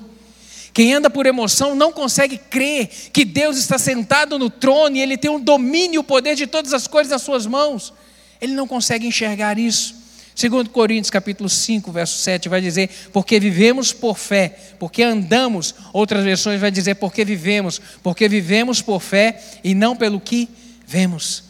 Quem 0.72 0.94
anda 0.94 1.10
por 1.10 1.26
emoção 1.26 1.74
não 1.74 1.90
consegue 1.90 2.38
crer 2.38 2.86
que 3.12 3.24
Deus 3.24 3.56
está 3.56 3.76
sentado 3.76 4.38
no 4.38 4.48
trono 4.48 4.94
e 4.94 5.00
Ele 5.00 5.18
tem 5.18 5.32
o 5.32 5.40
domínio 5.40 5.96
e 5.96 5.98
o 5.98 6.04
poder 6.04 6.36
de 6.36 6.46
todas 6.46 6.72
as 6.72 6.86
coisas 6.86 7.10
nas 7.10 7.22
suas 7.22 7.44
mãos. 7.44 7.92
Ele 8.40 8.54
não 8.54 8.68
consegue 8.68 9.04
enxergar 9.04 9.58
isso. 9.58 10.01
Segundo 10.34 10.70
Coríntios 10.70 11.10
capítulo 11.10 11.48
5, 11.48 11.92
verso 11.92 12.18
7 12.18 12.48
vai 12.48 12.60
dizer: 12.60 12.88
"Porque 13.12 13.38
vivemos 13.38 13.92
por 13.92 14.16
fé, 14.16 14.56
porque 14.78 15.02
andamos". 15.02 15.74
Outras 15.92 16.24
versões 16.24 16.60
vai 16.60 16.70
dizer: 16.70 16.94
"Porque 16.94 17.24
vivemos, 17.24 17.80
porque 18.02 18.28
vivemos 18.28 18.80
por 18.80 19.00
fé 19.00 19.40
e 19.62 19.74
não 19.74 19.94
pelo 19.94 20.20
que 20.20 20.48
vemos". 20.86 21.44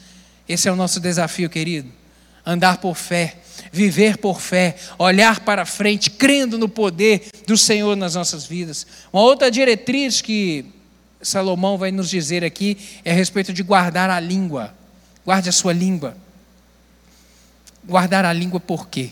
Esse 0.47 0.67
é 0.67 0.71
o 0.71 0.75
nosso 0.75 0.99
desafio, 0.99 1.49
querido. 1.49 1.89
Andar 2.45 2.77
por 2.79 2.95
fé, 2.95 3.37
viver 3.71 4.17
por 4.17 4.41
fé, 4.41 4.75
olhar 4.99 5.39
para 5.39 5.65
frente, 5.65 6.09
crendo 6.09 6.57
no 6.57 6.67
poder 6.67 7.27
do 7.47 7.57
Senhor 7.57 7.95
nas 7.95 8.15
nossas 8.15 8.45
vidas. 8.45 8.85
Uma 9.13 9.21
outra 9.21 9.49
diretriz 9.49 10.19
que 10.19 10.65
Salomão 11.21 11.77
vai 11.77 11.89
nos 11.89 12.09
dizer 12.09 12.43
aqui 12.43 12.77
é 13.05 13.11
a 13.11 13.15
respeito 13.15 13.53
de 13.53 13.63
guardar 13.63 14.09
a 14.09 14.19
língua. 14.19 14.75
Guarde 15.25 15.47
a 15.47 15.53
sua 15.53 15.71
língua. 15.71 16.17
Guardar 17.85 18.25
a 18.25 18.33
língua 18.33 18.59
por 18.59 18.87
quê? 18.87 19.11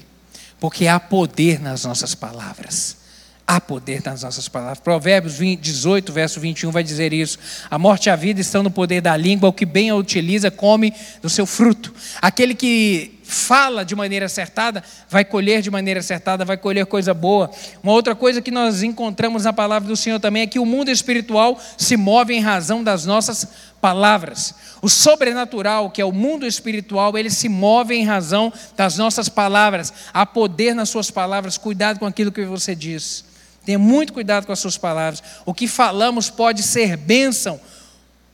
Porque 0.60 0.88
há 0.88 1.00
poder 1.00 1.60
nas 1.60 1.84
nossas 1.84 2.16
palavras. 2.16 2.98
Há 3.46 3.60
poder 3.60 4.02
nas 4.06 4.24
nossas 4.24 4.48
palavras. 4.48 4.80
Provérbios 4.80 5.36
20, 5.36 5.60
18, 5.60 6.14
verso 6.14 6.40
21 6.40 6.72
vai 6.72 6.84
dizer 6.84 7.12
isso. 7.12 7.38
A 7.70 7.78
morte 7.78 8.06
e 8.06 8.10
a 8.10 8.16
vida 8.16 8.40
estão 8.40 8.64
no 8.64 8.72
poder 8.72 9.02
da 9.02 9.18
língua, 9.18 9.50
o 9.50 9.54
que 9.54 9.66
bem 9.66 9.90
a 9.90 9.96
utiliza 9.96 10.50
come 10.50 10.94
do 11.22 11.30
seu 11.30 11.46
fruto. 11.46 11.94
Aquele 12.22 12.56
que 12.56 13.20
fala 13.32 13.86
de 13.86 13.96
maneira 13.96 14.26
acertada, 14.26 14.84
vai 15.10 15.24
colher 15.24 15.62
de 15.62 15.72
maneira 15.72 16.00
acertada, 16.02 16.44
vai 16.44 16.58
colher 16.58 16.86
coisa 16.86 17.14
boa. 17.14 17.50
Uma 17.82 17.94
outra 17.94 18.14
coisa 18.14 18.42
que 18.42 18.52
nós 18.52 18.84
encontramos 18.84 19.46
na 19.46 19.54
palavra 19.54 19.88
do 19.88 19.96
Senhor 19.96 20.20
também 20.20 20.44
é 20.44 20.48
que 20.48 20.60
o 20.60 20.66
mundo 20.66 20.92
espiritual 20.92 21.60
se 21.78 21.96
move 21.96 22.34
em 22.34 22.42
razão 22.42 22.84
das 22.84 23.06
nossas 23.06 23.48
palavras. 23.80 24.54
O 24.82 24.90
sobrenatural, 24.90 25.90
que 25.90 26.02
é 26.02 26.06
o 26.06 26.12
mundo 26.12 26.46
espiritual, 26.46 27.18
ele 27.18 27.30
se 27.30 27.48
move 27.48 27.96
em 27.96 28.04
razão 28.04 28.52
das 28.76 28.98
nossas 28.98 29.30
palavras. 29.30 29.94
Há 30.14 30.26
poder 30.26 30.76
nas 30.76 30.90
suas 30.90 31.10
palavras. 31.10 31.58
Cuidado 31.58 32.00
com 32.00 32.06
aquilo 32.06 32.32
que 32.32 32.44
você 32.44 32.76
diz. 32.76 33.24
Tenha 33.66 33.80
muito 33.80 34.12
cuidado 34.12 34.46
com 34.46 34.52
as 34.52 34.60
suas 34.60 34.78
palavras. 34.78 35.24
O 35.46 35.54
que 35.54 35.68
falamos 35.68 36.30
pode 36.30 36.64
ser 36.64 36.98
bênção 36.98 37.60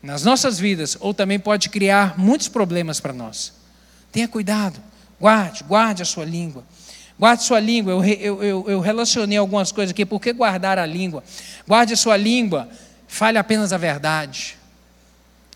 nas 0.02 0.24
nossas 0.24 0.58
vidas 0.58 0.98
ou 1.00 1.14
também 1.14 1.38
pode 1.38 1.70
criar 1.70 2.18
muitos 2.18 2.48
problemas 2.48 3.00
para 3.00 3.14
nós. 3.14 3.54
Tenha 4.12 4.28
cuidado, 4.28 4.82
guarde, 5.20 5.64
guarde 5.64 6.02
a 6.02 6.06
sua 6.06 6.26
língua. 6.26 6.64
Guarde 7.20 7.44
sua 7.44 7.60
língua. 7.60 7.94
Eu, 7.94 8.04
eu, 8.06 8.44
eu, 8.44 8.66
eu 8.68 8.80
relacionei 8.80 9.38
algumas 9.38 9.72
coisas 9.72 9.92
aqui. 9.92 10.06
Por 10.06 10.22
que 10.22 10.32
guardar 10.32 10.78
a 10.78 10.86
língua? 10.86 11.24
Guarde 11.68 11.94
a 11.94 11.98
sua 11.98 12.16
língua. 12.16 12.70
Fale 13.08 13.38
apenas 13.38 13.74
a 13.74 13.78
verdade. 13.78 14.56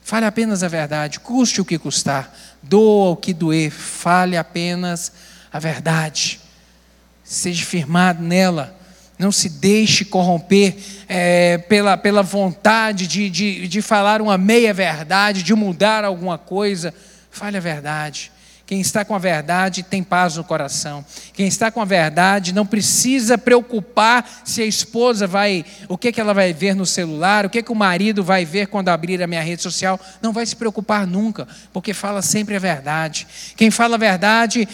Fale 0.01 0.25
apenas 0.25 0.63
a 0.63 0.67
verdade. 0.67 1.19
Custe 1.19 1.61
o 1.61 1.65
que 1.65 1.77
custar. 1.77 2.35
Doa 2.63 3.11
o 3.11 3.15
que 3.15 3.33
doer. 3.33 3.69
Fale 3.69 4.35
apenas 4.37 5.11
a 5.53 5.59
verdade. 5.59 6.39
Seja 7.23 7.63
firmado 7.63 8.23
nela. 8.23 8.75
Não 9.19 9.31
se 9.31 9.47
deixe 9.47 10.03
corromper 10.03 10.75
é, 11.07 11.59
pela, 11.59 11.95
pela 11.95 12.23
vontade 12.23 13.05
de, 13.05 13.29
de, 13.29 13.67
de 13.67 13.81
falar 13.83 14.19
uma 14.19 14.35
meia 14.35 14.73
verdade, 14.73 15.43
de 15.43 15.53
mudar 15.53 16.03
alguma 16.03 16.39
coisa. 16.39 16.91
Fale 17.29 17.55
a 17.55 17.59
verdade. 17.59 18.31
Quem 18.71 18.79
está 18.79 19.03
com 19.03 19.13
a 19.13 19.19
verdade 19.19 19.83
tem 19.83 20.01
paz 20.01 20.37
no 20.37 20.45
coração. 20.45 21.03
Quem 21.33 21.45
está 21.45 21.69
com 21.69 21.81
a 21.81 21.85
verdade 21.85 22.53
não 22.53 22.65
precisa 22.65 23.37
preocupar 23.37 24.25
se 24.45 24.61
a 24.61 24.65
esposa 24.65 25.27
vai, 25.27 25.65
o 25.89 25.97
que, 25.97 26.09
que 26.09 26.21
ela 26.21 26.33
vai 26.33 26.53
ver 26.53 26.73
no 26.73 26.85
celular, 26.85 27.45
o 27.45 27.49
que, 27.49 27.61
que 27.61 27.71
o 27.73 27.75
marido 27.75 28.23
vai 28.23 28.45
ver 28.45 28.67
quando 28.67 28.87
abrir 28.87 29.21
a 29.21 29.27
minha 29.27 29.41
rede 29.41 29.61
social. 29.61 29.99
Não 30.21 30.31
vai 30.31 30.45
se 30.45 30.55
preocupar 30.55 31.05
nunca, 31.05 31.49
porque 31.73 31.93
fala 31.93 32.21
sempre 32.21 32.55
a 32.55 32.59
verdade. 32.59 33.27
Quem 33.57 33.69
fala 33.69 33.95
a 33.95 33.99
verdade 33.99 34.65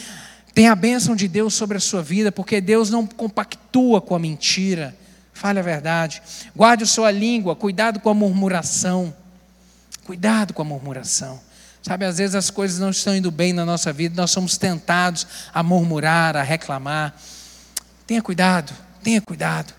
tem 0.53 0.67
a 0.67 0.75
bênção 0.75 1.15
de 1.15 1.27
Deus 1.27 1.55
sobre 1.55 1.77
a 1.77 1.81
sua 1.81 2.03
vida, 2.03 2.31
porque 2.31 2.61
Deus 2.61 2.91
não 2.91 3.03
compactua 3.07 3.99
com 3.99 4.13
a 4.13 4.19
mentira. 4.19 4.95
Fale 5.33 5.57
a 5.57 5.63
verdade. 5.63 6.21
Guarde 6.55 6.83
a 6.83 6.87
sua 6.87 7.09
língua, 7.09 7.55
cuidado 7.55 7.99
com 7.99 8.11
a 8.11 8.13
murmuração. 8.13 9.11
Cuidado 10.05 10.53
com 10.53 10.61
a 10.61 10.65
murmuração. 10.65 11.46
Sabe, 11.87 12.03
às 12.03 12.17
vezes 12.17 12.35
as 12.35 12.49
coisas 12.49 12.79
não 12.79 12.89
estão 12.89 13.15
indo 13.15 13.31
bem 13.31 13.53
na 13.53 13.65
nossa 13.65 13.93
vida, 13.93 14.21
nós 14.21 14.29
somos 14.29 14.57
tentados 14.57 15.25
a 15.53 15.63
murmurar, 15.63 16.35
a 16.35 16.43
reclamar. 16.43 17.15
Tenha 18.05 18.21
cuidado, 18.21 18.73
tenha 19.01 19.21
cuidado. 19.21 19.73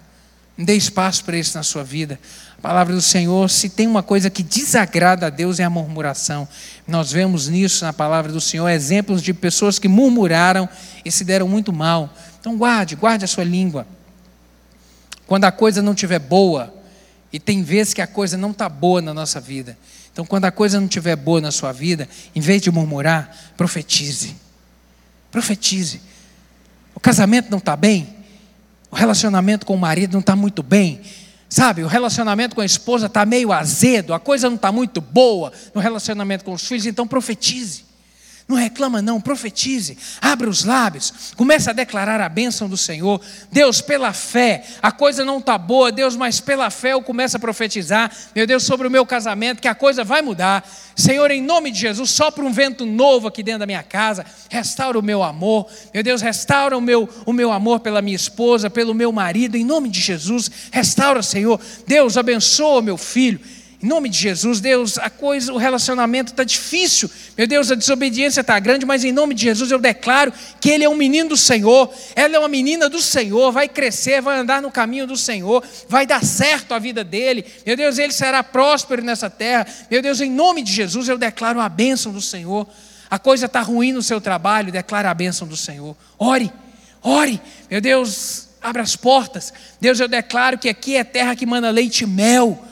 Não 0.57 0.65
dê 0.65 0.75
espaço 0.75 1.23
para 1.23 1.37
isso 1.37 1.55
na 1.55 1.63
sua 1.63 1.85
vida. 1.85 2.19
A 2.57 2.63
palavra 2.63 2.95
do 2.95 3.03
Senhor, 3.03 3.51
se 3.51 3.69
tem 3.69 3.87
uma 3.87 4.03
coisa 4.03 4.31
que 4.31 4.43
desagrada 4.43 5.27
a 5.27 5.29
Deus 5.29 5.61
é 5.61 5.65
a 5.65 5.69
murmuração. 5.69 6.49
Nós 6.87 7.13
vemos 7.13 7.47
nisso 7.47 7.85
na 7.85 7.93
palavra 7.93 8.33
do 8.33 8.41
Senhor 8.41 8.67
exemplos 8.71 9.23
de 9.23 9.35
pessoas 9.35 9.79
que 9.79 9.87
murmuraram 9.87 10.67
e 11.05 11.13
se 11.13 11.25
deram 11.25 11.47
muito 11.47 11.75
mal. 11.75 12.09
Então 12.41 12.57
guarde, 12.57 12.97
guarde 12.97 13.27
a 13.27 13.29
sua 13.29 13.45
língua. 13.45 13.87
Quando 15.27 15.45
a 15.45 15.53
coisa 15.53 15.83
não 15.83 15.93
estiver 15.93 16.21
boa, 16.21 16.73
e 17.31 17.39
tem 17.39 17.63
vezes 17.63 17.93
que 17.93 18.01
a 18.01 18.07
coisa 18.07 18.39
não 18.39 18.53
está 18.53 18.67
boa 18.67 19.03
na 19.03 19.13
nossa 19.13 19.39
vida, 19.39 19.77
então, 20.13 20.25
quando 20.25 20.47
a 20.47 20.51
coisa 20.51 20.79
não 20.79 20.87
estiver 20.87 21.15
boa 21.17 21.41
na 21.41 21.53
sua 21.53 21.73
vida, 21.73 22.09
em 22.35 22.41
vez 22.41 22.61
de 22.61 22.71
murmurar, 22.71 23.53
profetize. 23.57 24.35
Profetize. 25.31 26.01
O 26.95 27.01
casamento 27.01 27.51
não 27.51 27.59
está 27.59 27.77
bem, 27.77 28.17
o 28.91 28.97
relacionamento 28.97 29.65
com 29.65 29.75
o 29.75 29.79
marido 29.79 30.13
não 30.13 30.21
está 30.21 30.35
muito 30.35 30.63
bem, 30.63 31.01
sabe? 31.49 31.85
O 31.85 31.87
relacionamento 31.87 32.55
com 32.55 32.61
a 32.61 32.67
esposa 32.67 33.07
está 33.07 33.25
meio 33.25 33.53
azedo, 33.53 34.13
a 34.13 34.19
coisa 34.19 34.49
não 34.49 34.57
está 34.57 34.73
muito 34.73 35.01
boa 35.01 35.53
no 35.75 35.81
relacionamento 35.81 36.45
com 36.45 36.53
os 36.53 36.67
filhos, 36.67 36.87
então 36.87 37.07
profetize. 37.07 37.85
Não 38.49 38.57
reclama, 38.57 39.03
não, 39.03 39.21
profetize, 39.21 39.99
abra 40.23 40.49
os 40.49 40.65
lábios, 40.65 41.35
comece 41.37 41.69
a 41.69 41.73
declarar 41.75 42.19
a 42.19 42.31
bênção 42.31 42.67
do 42.67 42.79
Senhor. 42.79 43.21
Deus, 43.53 43.83
pela 43.83 44.15
fé, 44.15 44.65
a 44.81 44.91
coisa 44.91 45.23
não 45.23 45.37
está 45.37 45.59
boa, 45.59 45.93
Deus, 45.93 46.17
mas 46.17 46.41
pela 46.41 46.71
fé 46.71 46.95
eu 46.95 47.03
começo 47.03 47.37
a 47.37 47.41
profetizar, 47.41 48.11
meu 48.35 48.47
Deus, 48.47 48.63
sobre 48.63 48.87
o 48.87 48.91
meu 48.91 49.05
casamento, 49.05 49.61
que 49.61 49.69
a 49.69 49.75
coisa 49.75 50.03
vai 50.03 50.23
mudar. 50.23 50.67
Senhor, 50.97 51.31
em 51.31 51.43
nome 51.43 51.71
de 51.71 51.79
Jesus, 51.79 52.09
sopra 52.09 52.43
um 52.43 52.51
vento 52.51 52.87
novo 52.87 53.29
aqui 53.29 53.43
dentro 53.43 53.61
da 53.61 53.67
minha 53.67 53.83
casa, 53.83 54.25
restaura 54.49 54.99
o 54.99 55.03
meu 55.03 55.23
amor, 55.23 55.71
meu 55.93 56.03
Deus, 56.03 56.23
restaura 56.23 56.75
o 56.75 56.81
meu, 56.81 57.07
o 57.27 57.35
meu 57.35 57.53
amor 57.53 57.81
pela 57.81 58.01
minha 58.01 58.17
esposa, 58.17 58.71
pelo 58.71 58.95
meu 58.95 59.13
marido, 59.13 59.59
em 59.59 59.65
nome 59.65 59.91
de 59.91 60.01
Jesus, 60.01 60.51
restaura, 60.73 61.23
Senhor. 61.23 61.61
Deus, 61.87 62.17
abençoa 62.17 62.81
meu 62.81 62.97
filho. 62.97 63.39
Em 63.81 63.87
nome 63.87 64.09
de 64.09 64.19
Jesus, 64.19 64.61
Deus, 64.61 64.99
a 64.99 65.09
coisa, 65.09 65.53
o 65.53 65.57
relacionamento 65.57 66.33
está 66.33 66.43
difícil. 66.43 67.09
Meu 67.37 67.47
Deus, 67.47 67.71
a 67.71 67.77
desobediência 67.77 68.41
está 68.41 68.59
grande, 68.59 68.85
mas 68.85 69.05
em 69.05 69.13
nome 69.13 69.37
de 69.37 69.43
Jesus 69.43 69.71
eu 69.71 69.79
declaro 69.79 70.33
que 70.61 70.69
ele 70.69 70.83
é 70.83 70.89
um 70.89 70.97
menino 70.97 71.29
do 71.29 71.37
Senhor, 71.37 71.89
ela 72.17 72.35
é 72.35 72.39
uma 72.41 72.49
menina 72.49 72.89
do 72.89 73.01
Senhor, 73.01 73.53
vai 73.53 73.69
crescer, 73.69 74.21
vai 74.21 74.37
andar 74.37 74.61
no 74.61 74.69
caminho 74.69 75.07
do 75.07 75.17
Senhor, 75.17 75.65
vai 75.89 76.05
dar 76.05 76.25
certo 76.25 76.75
a 76.75 76.79
vida 76.81 77.05
dele. 77.05 77.45
Meu 77.65 77.77
Deus, 77.77 77.99
ele 77.99 78.13
será 78.13 78.43
próspero 78.43 79.01
nessa 79.01 79.31
terra. 79.31 79.65
Meu 79.89 80.03
Deus, 80.03 80.21
em 80.21 80.31
nome 80.31 80.63
de 80.63 80.73
Jesus 80.73 81.09
eu 81.09 81.17
declaro 81.17 81.61
a 81.61 81.69
bênção 81.69 82.11
do 82.13 82.21
Senhor. 82.21 82.67
A 83.09 83.17
coisa 83.17 83.47
está 83.47 83.61
ruim 83.61 83.93
no 83.93 84.03
seu 84.03 84.21
trabalho, 84.21 84.73
declara 84.73 85.09
a 85.09 85.15
bênção 85.15 85.47
do 85.47 85.57
Senhor. 85.57 85.97
Ore, 86.19 86.53
ore. 87.01 87.41
Meu 87.71 87.81
Deus, 87.81 88.49
abra 88.61 88.83
as 88.83 88.97
portas. 88.97 89.53
Deus, 89.81 90.01
eu 90.01 90.09
declaro 90.09 90.59
que 90.59 90.69
aqui 90.69 90.97
é 90.97 91.05
terra 91.05 91.37
que 91.37 91.47
manda 91.47 91.71
leite 91.71 92.03
e 92.03 92.07
mel. 92.09 92.65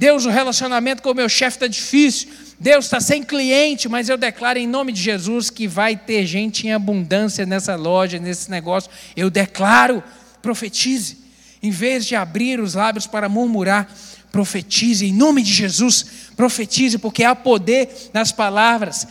Deus, 0.00 0.24
o 0.24 0.30
relacionamento 0.30 1.02
com 1.02 1.10
o 1.10 1.14
meu 1.14 1.28
chefe 1.28 1.58
está 1.58 1.66
difícil. 1.66 2.30
Deus 2.58 2.86
está 2.86 3.02
sem 3.02 3.22
cliente, 3.22 3.86
mas 3.86 4.08
eu 4.08 4.16
declaro 4.16 4.58
em 4.58 4.66
nome 4.66 4.92
de 4.92 5.02
Jesus 5.02 5.50
que 5.50 5.68
vai 5.68 5.94
ter 5.94 6.24
gente 6.24 6.66
em 6.66 6.72
abundância 6.72 7.44
nessa 7.44 7.76
loja, 7.76 8.18
nesse 8.18 8.50
negócio. 8.50 8.90
Eu 9.14 9.28
declaro, 9.28 10.02
profetize. 10.40 11.18
Em 11.62 11.70
vez 11.70 12.06
de 12.06 12.16
abrir 12.16 12.60
os 12.60 12.72
lábios 12.72 13.06
para 13.06 13.28
murmurar, 13.28 13.94
profetize 14.32 15.04
em 15.04 15.12
nome 15.12 15.42
de 15.42 15.52
Jesus. 15.52 16.06
Profetize, 16.34 16.96
porque 16.96 17.22
há 17.22 17.36
poder 17.36 18.10
nas 18.14 18.32
palavras. 18.32 19.06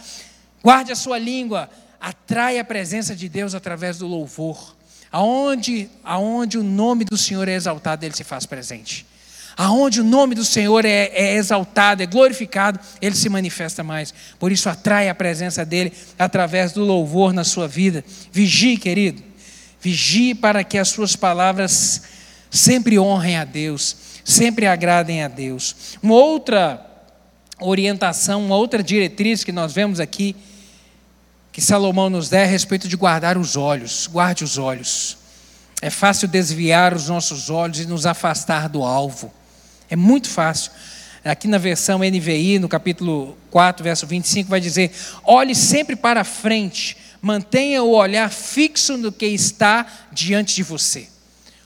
Guarde 0.64 0.92
a 0.92 0.96
sua 0.96 1.20
língua, 1.20 1.70
atrai 2.02 2.58
a 2.58 2.66
presença 2.66 3.16
de 3.16 3.30
Deus 3.30 3.54
através 3.54 4.00
do 4.00 4.08
louvor. 4.08 4.76
Aonde, 5.12 5.88
aonde 6.04 6.58
o 6.58 6.64
nome 6.64 7.06
do 7.06 7.16
Senhor 7.16 7.48
é 7.48 7.54
exaltado, 7.54 8.04
ele 8.04 8.16
se 8.16 8.24
faz 8.24 8.48
presente. 8.48 9.06
Aonde 9.62 10.00
o 10.00 10.06
nome 10.06 10.36
do 10.36 10.46
Senhor 10.46 10.86
é, 10.86 11.12
é, 11.14 11.36
exaltado, 11.36 12.02
é 12.02 12.06
glorificado, 12.06 12.80
ele 13.02 13.14
se 13.14 13.28
manifesta 13.28 13.84
mais. 13.84 14.14
Por 14.40 14.54
isso, 14.54 14.70
atrai 14.70 15.10
a 15.10 15.14
presença 15.14 15.66
dele 15.66 15.92
através 16.18 16.72
do 16.72 16.86
louvor 16.86 17.34
na 17.34 17.44
sua 17.44 17.68
vida. 17.68 18.02
Vigie, 18.32 18.78
querido. 18.78 19.22
Vigie 19.82 20.34
para 20.34 20.64
que 20.64 20.78
as 20.78 20.88
suas 20.88 21.14
palavras 21.14 22.04
sempre 22.50 22.98
honrem 22.98 23.36
a 23.36 23.44
Deus, 23.44 23.98
sempre 24.24 24.66
agradem 24.66 25.24
a 25.24 25.28
Deus. 25.28 25.98
Uma 26.02 26.16
outra 26.16 26.80
orientação, 27.60 28.46
uma 28.46 28.56
outra 28.56 28.82
diretriz 28.82 29.44
que 29.44 29.52
nós 29.52 29.74
vemos 29.74 30.00
aqui, 30.00 30.38
que 31.52 31.60
Salomão 31.60 32.10
nos 32.10 32.30
dá 32.30 32.40
é 32.40 32.44
a 32.44 32.48
respeito 32.48 32.88
de 32.88 32.96
guardar 32.96 33.38
os 33.38 33.58
olhos. 33.58 34.08
Guarde 34.08 34.46
os 34.46 34.58
olhos. 34.58 35.18
É 35.82 35.90
fácil 35.90 36.30
desviar 36.30 36.94
os 36.94 37.10
nossos 37.10 37.50
olhos 37.50 37.82
e 37.82 37.86
nos 37.86 38.06
afastar 38.06 38.70
do 38.70 38.86
alvo. 38.86 39.34
É 39.90 39.96
muito 39.96 40.30
fácil. 40.30 40.72
Aqui 41.24 41.48
na 41.48 41.58
versão 41.58 42.00
NVI, 42.00 42.60
no 42.60 42.70
capítulo 42.70 43.38
4, 43.52 43.84
verso 43.84 44.08
25, 44.08 44.50
vai 44.50 44.62
dizer: 44.62 44.92
olhe 45.24 45.54
sempre 45.54 45.96
para 45.96 46.24
frente, 46.24 46.96
mantenha 47.22 47.84
o 47.84 47.92
olhar 47.92 48.30
fixo 48.30 48.98
no 48.98 49.12
que 49.12 49.26
está 49.26 49.86
diante 50.12 50.56
de 50.56 50.64
você. 50.64 51.08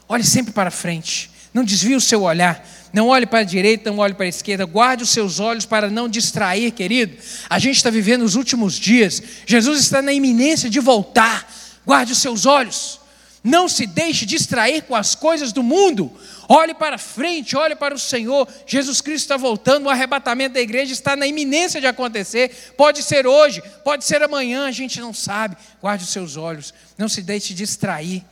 Olhe 0.08 0.24
sempre 0.24 0.52
para 0.54 0.72
frente, 0.72 1.30
não 1.54 1.64
desvie 1.64 1.96
o 1.96 2.02
seu 2.02 2.24
olhar, 2.24 2.68
não 2.92 3.08
olhe 3.08 3.26
para 3.26 3.40
a 3.40 3.44
direita, 3.44 3.92
não 3.92 4.00
olhe 4.00 4.14
para 4.14 4.26
a 4.26 4.30
esquerda, 4.30 4.66
guarde 4.66 5.04
os 5.04 5.10
seus 5.10 5.40
olhos 5.40 5.66
para 5.66 5.90
não 5.90 6.10
distrair, 6.10 6.72
querido. 6.72 7.16
A 7.50 7.60
gente 7.60 7.78
está 7.78 7.90
vivendo 7.90 8.24
os 8.24 8.36
últimos 8.36 8.74
dias, 8.76 9.22
Jesus 9.46 9.80
está 9.80 10.02
na 10.02 10.14
iminência 10.14 10.70
de 10.70 10.80
voltar, 10.80 11.48
guarde 11.86 12.12
os 12.14 12.20
seus 12.20 12.46
olhos. 12.46 13.03
Não 13.44 13.68
se 13.68 13.86
deixe 13.86 14.26
distrair 14.26 14.84
com 14.84 14.96
as 14.96 15.16
coisas 15.16 15.52
do 15.52 15.62
mundo. 15.62 16.10
Olhe 16.48 16.74
para 16.74 16.98
frente, 16.98 17.58
olhe 17.58 17.76
para 17.76 17.94
o 17.94 18.00
Senhor. 18.00 18.48
Jesus 18.66 19.02
Cristo 19.02 19.26
está 19.26 19.36
voltando, 19.36 19.88
o 19.88 19.90
arrebatamento 19.90 20.54
da 20.54 20.62
igreja 20.62 20.94
está 20.94 21.14
na 21.18 21.28
iminência 21.28 21.82
de 21.82 21.88
acontecer. 21.88 22.74
Pode 22.78 23.04
ser 23.04 23.28
hoje, 23.28 23.62
pode 23.84 24.06
ser 24.06 24.24
amanhã, 24.24 24.66
a 24.66 24.72
gente 24.72 25.02
não 25.02 25.14
sabe. 25.14 25.58
Guarde 25.82 26.06
os 26.06 26.10
seus 26.10 26.38
olhos, 26.38 26.74
não 26.98 27.10
se 27.10 27.22
deixe 27.22 27.54
distrair. 27.54 28.24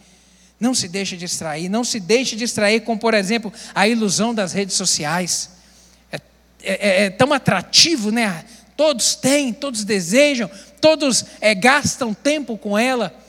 Não 0.58 0.74
se 0.74 0.88
deixe 0.88 1.18
distrair, 1.18 1.68
não 1.68 1.84
se 1.84 2.00
deixe 2.00 2.36
distrair 2.36 2.82
com, 2.82 2.96
por 2.96 3.16
exemplo, 3.16 3.52
a 3.74 3.88
ilusão 3.88 4.34
das 4.34 4.54
redes 4.54 4.76
sociais. 4.76 5.50
É, 6.12 6.22
é, 6.62 7.06
é 7.06 7.10
tão 7.10 7.34
atrativo, 7.34 8.12
né? 8.12 8.46
Todos 8.78 9.16
têm, 9.16 9.52
todos 9.52 9.84
desejam, 9.84 10.50
todos 10.80 11.26
é, 11.42 11.56
gastam 11.56 12.14
tempo 12.14 12.58
com 12.58 12.78
ela 12.78 13.21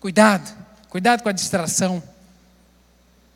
Cuidado, 0.00 0.56
cuidado 0.88 1.22
com 1.22 1.28
a 1.28 1.32
distração. 1.32 2.02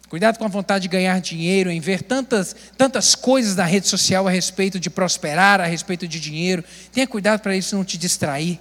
Cuidado 0.08 0.38
com 0.38 0.44
a 0.44 0.48
vontade 0.48 0.82
de 0.82 0.88
ganhar 0.88 1.18
dinheiro, 1.20 1.70
em 1.70 1.80
ver 1.80 2.02
tantas, 2.02 2.54
tantas 2.76 3.14
coisas 3.14 3.56
na 3.56 3.64
rede 3.64 3.88
social 3.88 4.28
a 4.28 4.30
respeito 4.30 4.78
de 4.78 4.90
prosperar, 4.90 5.58
a 5.60 5.64
respeito 5.64 6.06
de 6.06 6.20
dinheiro. 6.20 6.62
Tenha 6.92 7.06
cuidado 7.06 7.40
para 7.40 7.56
isso 7.56 7.74
não 7.74 7.82
te 7.82 7.96
distrair, 7.96 8.60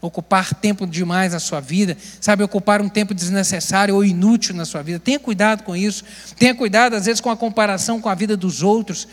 ocupar 0.00 0.52
tempo 0.54 0.86
demais 0.86 1.32
na 1.32 1.38
sua 1.38 1.60
vida, 1.60 1.96
sabe, 2.20 2.42
ocupar 2.42 2.82
um 2.82 2.88
tempo 2.88 3.14
desnecessário 3.14 3.94
ou 3.94 4.04
inútil 4.04 4.56
na 4.56 4.64
sua 4.64 4.82
vida. 4.82 4.98
Tenha 4.98 5.20
cuidado 5.20 5.62
com 5.62 5.76
isso. 5.76 6.04
Tenha 6.36 6.54
cuidado, 6.54 6.96
às 6.96 7.06
vezes, 7.06 7.20
com 7.20 7.30
a 7.30 7.36
comparação 7.36 8.00
com 8.00 8.08
a 8.08 8.14
vida 8.14 8.36
dos 8.36 8.62
outros 8.62 9.06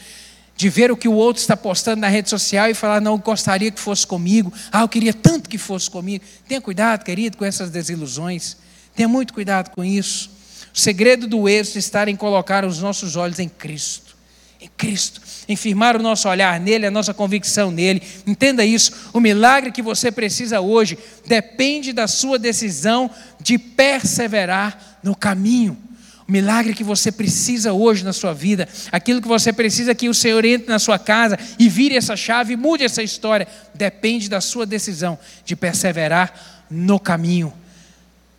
de 0.56 0.70
ver 0.70 0.92
o 0.92 0.98
que 0.98 1.08
o 1.08 1.14
outro 1.14 1.42
está 1.42 1.58
postando 1.58 2.02
na 2.02 2.08
rede 2.08 2.30
social 2.30 2.70
e 2.70 2.74
falar, 2.74 3.02
não, 3.02 3.18
gostaria 3.18 3.70
que 3.70 3.80
fosse 3.80 4.08
comigo, 4.08 4.54
ah, 4.72 4.82
eu 4.82 4.90
queria 4.90 5.14
tanto 5.14 5.50
que 5.50 5.58
fosse 5.58 5.90
comigo. 5.90 6.24
Tenha 6.48 6.62
cuidado, 6.62 7.04
querido, 7.04 7.38
com 7.38 7.44
essas 7.44 7.70
desilusões. 7.70 8.58
Tenha 8.96 9.08
muito 9.08 9.34
cuidado 9.34 9.70
com 9.72 9.84
isso. 9.84 10.30
O 10.74 10.80
segredo 10.80 11.28
do 11.28 11.50
êxito 11.50 11.78
está 11.78 12.10
em 12.10 12.16
colocar 12.16 12.64
os 12.64 12.80
nossos 12.80 13.16
olhos 13.16 13.40
em 13.40 13.50
Cristo. 13.50 14.16
Em 14.62 14.70
Cristo. 14.78 15.22
Em 15.48 15.56
firmar 15.58 15.98
o 15.98 16.02
nosso 16.02 16.30
olhar 16.30 16.58
nele, 16.60 16.86
a 16.86 16.92
nossa 16.92 17.14
convicção 17.14 17.70
nele. 17.70 18.02
Entenda 18.26 18.64
isso. 18.64 19.10
O 19.14 19.20
milagre 19.20 19.72
que 19.72 19.82
você 19.82 20.10
precisa 20.10 20.62
hoje 20.62 20.98
depende 21.26 21.92
da 21.92 22.08
sua 22.08 22.40
decisão 22.40 23.12
de 23.42 23.58
perseverar 23.58 25.00
no 25.04 25.16
caminho. 25.16 25.78
O 26.28 26.32
milagre 26.32 26.74
que 26.74 26.84
você 26.84 27.12
precisa 27.12 27.72
hoje 27.72 28.04
na 28.04 28.12
sua 28.12 28.34
vida, 28.34 28.68
aquilo 28.92 29.22
que 29.22 29.28
você 29.28 29.54
precisa 29.54 29.94
que 29.94 30.10
o 30.10 30.14
Senhor 30.14 30.44
entre 30.44 30.68
na 30.68 30.80
sua 30.80 30.98
casa 30.98 31.38
e 31.60 31.70
vire 31.70 31.96
essa 31.96 32.16
chave 32.16 32.54
e 32.54 32.58
mude 32.58 32.84
essa 32.84 33.04
história, 33.04 33.48
depende 33.76 34.28
da 34.28 34.42
sua 34.42 34.66
decisão 34.66 35.20
de 35.46 35.56
perseverar 35.56 36.66
no 36.70 37.00
caminho. 37.00 37.54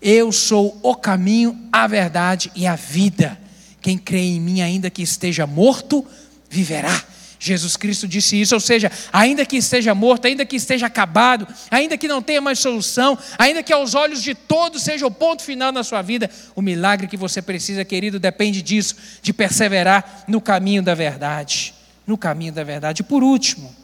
Eu 0.03 0.33
sou 0.33 0.79
o 0.83 0.97
caminho, 0.97 1.57
a 1.71 1.87
verdade 1.87 2.51
e 2.57 2.67
a 2.67 2.75
vida. 2.75 3.39
Quem 3.81 3.97
crê 3.97 4.19
em 4.19 4.41
mim, 4.41 4.63
ainda 4.63 4.91
que 4.91 5.03
esteja 5.03 5.47
morto, 5.47 6.05
viverá. 6.51 7.05
Jesus 7.47 7.77
Cristo 7.77 8.09
disse 8.09 8.41
isso, 8.41 8.55
ou 8.55 8.61
seja, 8.61 8.91
ainda 9.13 9.47
que 9.47 9.57
esteja 9.57 9.95
morto, 9.95 10.27
ainda 10.27 10.45
que 10.45 10.57
esteja 10.57 10.87
acabado, 10.87 11.47
ainda 11.71 11.97
que 11.97 12.09
não 12.09 12.21
tenha 12.21 12.41
mais 12.41 12.59
solução, 12.59 13.19
ainda 13.39 13.63
que 13.63 13.73
aos 13.73 13.95
olhos 13.95 14.23
de 14.23 14.35
todos 14.35 14.83
seja 14.83 15.07
o 15.07 15.11
ponto 15.11 15.43
final 15.43 15.73
na 15.73 15.85
sua 15.85 16.03
vida, 16.03 16.31
o 16.55 16.63
milagre 16.63 17.07
que 17.07 17.17
você 17.17 17.41
precisa, 17.41 17.85
querido, 17.85 18.19
depende 18.19 18.63
disso, 18.63 18.97
de 19.23 19.33
perseverar 19.33 20.25
no 20.27 20.41
caminho 20.41 20.83
da 20.83 20.95
verdade. 20.95 21.75
No 22.07 22.17
caminho 22.17 22.53
da 22.53 22.63
verdade. 22.65 23.03
E 23.03 23.05
por 23.05 23.23
último, 23.23 23.75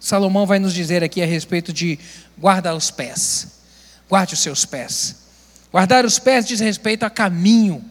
Salomão 0.00 0.46
vai 0.46 0.58
nos 0.58 0.72
dizer 0.72 1.02
aqui 1.02 1.22
a 1.22 1.26
respeito 1.26 1.72
de 1.72 1.98
guardar 2.36 2.74
os 2.74 2.90
pés. 2.90 3.58
Guarde 4.08 4.34
os 4.34 4.40
seus 4.40 4.64
pés. 4.64 5.16
Guardar 5.70 6.04
os 6.04 6.18
pés 6.18 6.46
diz 6.46 6.60
respeito 6.60 7.04
a 7.04 7.10
caminho 7.10 7.84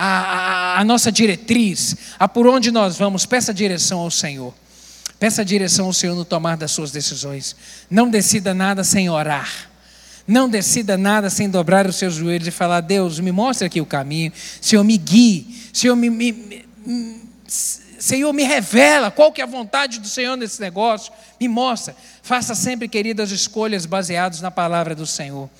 a, 0.00 0.78
a, 0.78 0.84
nossa 0.84 1.10
diretriz, 1.10 1.96
a 2.20 2.28
por 2.28 2.46
onde 2.46 2.70
nós 2.70 2.96
vamos, 2.96 3.26
peça 3.26 3.52
direção 3.52 3.98
ao 3.98 4.12
Senhor. 4.12 4.54
Peça 5.18 5.44
direção 5.44 5.86
ao 5.86 5.92
Senhor 5.92 6.14
no 6.14 6.24
tomar 6.24 6.56
das 6.56 6.70
suas 6.70 6.92
decisões. 6.92 7.56
Não 7.90 8.08
decida 8.08 8.54
nada 8.54 8.84
sem 8.84 9.10
orar. 9.10 9.68
Não 10.24 10.48
decida 10.48 10.96
nada 10.96 11.28
sem 11.28 11.50
dobrar 11.50 11.84
os 11.84 11.96
seus 11.96 12.14
joelhos 12.14 12.46
e 12.46 12.52
falar: 12.52 12.80
Deus, 12.80 13.18
me 13.18 13.32
mostre 13.32 13.66
aqui 13.66 13.80
o 13.80 13.86
caminho. 13.86 14.30
Senhor, 14.60 14.84
me 14.84 14.96
guie. 14.96 15.68
Senhor, 15.72 15.96
me, 15.96 16.08
me, 16.08 16.64
me, 16.86 17.22
Senhor, 17.48 18.32
me 18.32 18.44
revela 18.44 19.10
qual 19.10 19.32
que 19.32 19.40
é 19.40 19.44
a 19.44 19.48
vontade 19.48 19.98
do 19.98 20.06
Senhor 20.06 20.36
nesse 20.36 20.60
negócio. 20.60 21.12
Me 21.40 21.48
mostra. 21.48 21.96
Faça 22.22 22.54
sempre, 22.54 22.86
queridas, 22.86 23.32
escolhas 23.32 23.84
baseadas 23.84 24.40
na 24.40 24.50
palavra 24.52 24.94
do 24.94 25.06
Senhor. 25.06 25.50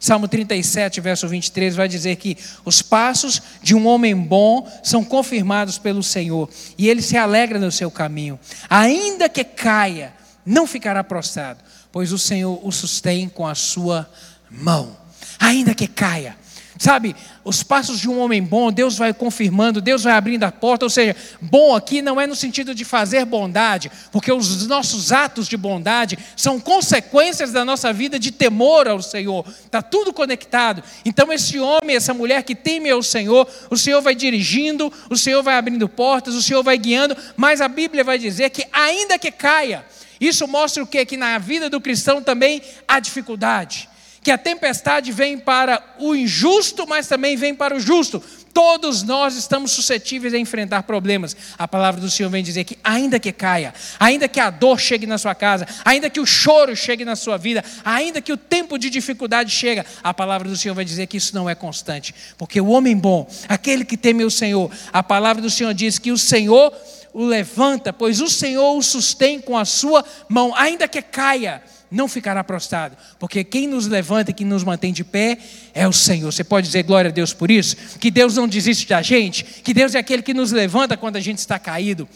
Salmo 0.00 0.28
37, 0.28 1.00
verso 1.00 1.26
23 1.26 1.74
vai 1.74 1.88
dizer 1.88 2.16
que 2.16 2.36
os 2.64 2.80
passos 2.82 3.42
de 3.62 3.74
um 3.74 3.86
homem 3.86 4.14
bom 4.14 4.70
são 4.82 5.04
confirmados 5.04 5.78
pelo 5.78 6.02
Senhor 6.02 6.48
e 6.76 6.88
ele 6.88 7.02
se 7.02 7.16
alegra 7.16 7.58
no 7.58 7.72
seu 7.72 7.90
caminho. 7.90 8.38
Ainda 8.70 9.28
que 9.28 9.42
caia, 9.42 10.14
não 10.46 10.66
ficará 10.66 11.02
prostrado, 11.02 11.60
pois 11.90 12.12
o 12.12 12.18
Senhor 12.18 12.60
o 12.62 12.70
sustém 12.70 13.28
com 13.28 13.46
a 13.46 13.54
sua 13.54 14.08
mão. 14.50 14.96
Ainda 15.38 15.74
que 15.74 15.86
caia, 15.86 16.36
Sabe, 16.78 17.16
os 17.44 17.64
passos 17.64 17.98
de 17.98 18.08
um 18.08 18.20
homem 18.20 18.40
bom, 18.40 18.70
Deus 18.70 18.96
vai 18.96 19.12
confirmando, 19.12 19.80
Deus 19.80 20.04
vai 20.04 20.12
abrindo 20.12 20.44
a 20.44 20.52
porta. 20.52 20.86
Ou 20.86 20.90
seja, 20.90 21.16
bom 21.40 21.74
aqui 21.74 22.00
não 22.00 22.20
é 22.20 22.26
no 22.26 22.36
sentido 22.36 22.72
de 22.72 22.84
fazer 22.84 23.24
bondade, 23.24 23.90
porque 24.12 24.30
os 24.30 24.64
nossos 24.68 25.10
atos 25.10 25.48
de 25.48 25.56
bondade 25.56 26.16
são 26.36 26.60
consequências 26.60 27.50
da 27.50 27.64
nossa 27.64 27.92
vida 27.92 28.16
de 28.16 28.30
temor 28.30 28.86
ao 28.86 29.02
Senhor. 29.02 29.44
Está 29.64 29.82
tudo 29.82 30.12
conectado. 30.12 30.84
Então, 31.04 31.32
esse 31.32 31.58
homem, 31.58 31.96
essa 31.96 32.14
mulher 32.14 32.44
que 32.44 32.54
teme 32.54 32.90
ao 32.90 33.02
Senhor, 33.02 33.48
o 33.68 33.76
Senhor 33.76 34.00
vai 34.00 34.14
dirigindo, 34.14 34.92
o 35.10 35.16
Senhor 35.16 35.42
vai 35.42 35.56
abrindo 35.56 35.88
portas, 35.88 36.34
o 36.34 36.42
Senhor 36.42 36.62
vai 36.62 36.78
guiando, 36.78 37.16
mas 37.36 37.60
a 37.60 37.66
Bíblia 37.66 38.04
vai 38.04 38.20
dizer 38.20 38.50
que, 38.50 38.64
ainda 38.72 39.18
que 39.18 39.32
caia, 39.32 39.84
isso 40.20 40.46
mostra 40.46 40.80
o 40.80 40.86
que? 40.86 41.04
Que 41.04 41.16
na 41.16 41.38
vida 41.38 41.68
do 41.68 41.80
cristão 41.80 42.22
também 42.22 42.62
há 42.86 43.00
dificuldade 43.00 43.87
que 44.22 44.30
a 44.30 44.38
tempestade 44.38 45.12
vem 45.12 45.38
para 45.38 45.82
o 45.98 46.14
injusto, 46.14 46.86
mas 46.86 47.06
também 47.06 47.36
vem 47.36 47.54
para 47.54 47.76
o 47.76 47.80
justo. 47.80 48.22
Todos 48.52 49.02
nós 49.02 49.36
estamos 49.36 49.70
suscetíveis 49.70 50.34
a 50.34 50.38
enfrentar 50.38 50.82
problemas. 50.82 51.36
A 51.56 51.68
palavra 51.68 52.00
do 52.00 52.10
Senhor 52.10 52.28
vem 52.28 52.42
dizer 52.42 52.64
que, 52.64 52.76
ainda 52.82 53.20
que 53.20 53.32
caia, 53.32 53.72
ainda 54.00 54.26
que 54.26 54.40
a 54.40 54.50
dor 54.50 54.80
chegue 54.80 55.06
na 55.06 55.16
sua 55.16 55.34
casa, 55.34 55.66
ainda 55.84 56.10
que 56.10 56.18
o 56.18 56.26
choro 56.26 56.74
chegue 56.74 57.04
na 57.04 57.14
sua 57.14 57.36
vida, 57.36 57.64
ainda 57.84 58.20
que 58.20 58.32
o 58.32 58.36
tempo 58.36 58.76
de 58.78 58.90
dificuldade 58.90 59.50
chegue, 59.50 59.84
a 60.02 60.12
palavra 60.12 60.48
do 60.48 60.56
Senhor 60.56 60.74
vai 60.74 60.84
dizer 60.84 61.06
que 61.06 61.16
isso 61.16 61.34
não 61.34 61.48
é 61.48 61.54
constante. 61.54 62.14
Porque 62.36 62.60
o 62.60 62.68
homem 62.68 62.96
bom, 62.96 63.30
aquele 63.48 63.84
que 63.84 63.96
teme 63.96 64.24
o 64.24 64.30
Senhor, 64.30 64.70
a 64.92 65.02
palavra 65.02 65.40
do 65.40 65.50
Senhor 65.50 65.72
diz 65.72 65.98
que 65.98 66.10
o 66.10 66.18
Senhor 66.18 66.72
o 67.18 67.26
levanta, 67.26 67.92
pois 67.92 68.20
o 68.20 68.28
Senhor 68.28 68.76
o 68.76 68.80
sustém 68.80 69.40
com 69.40 69.58
a 69.58 69.64
sua 69.64 70.04
mão, 70.28 70.54
ainda 70.54 70.86
que 70.86 71.02
caia 71.02 71.60
não 71.90 72.06
ficará 72.06 72.44
prostrado, 72.44 72.96
porque 73.18 73.42
quem 73.42 73.66
nos 73.66 73.88
levanta 73.88 74.30
e 74.30 74.34
quem 74.34 74.46
nos 74.46 74.62
mantém 74.62 74.92
de 74.92 75.02
pé 75.02 75.36
é 75.74 75.88
o 75.88 75.92
Senhor. 75.92 76.32
Você 76.32 76.44
pode 76.44 76.68
dizer 76.68 76.84
glória 76.84 77.08
a 77.08 77.12
Deus 77.12 77.34
por 77.34 77.50
isso? 77.50 77.74
Que 77.98 78.08
Deus 78.08 78.36
não 78.36 78.46
desiste 78.46 78.86
da 78.86 79.02
gente, 79.02 79.42
que 79.42 79.74
Deus 79.74 79.96
é 79.96 79.98
aquele 79.98 80.22
que 80.22 80.32
nos 80.32 80.52
levanta 80.52 80.96
quando 80.96 81.16
a 81.16 81.20
gente 81.20 81.38
está 81.38 81.58
caído. 81.58 82.08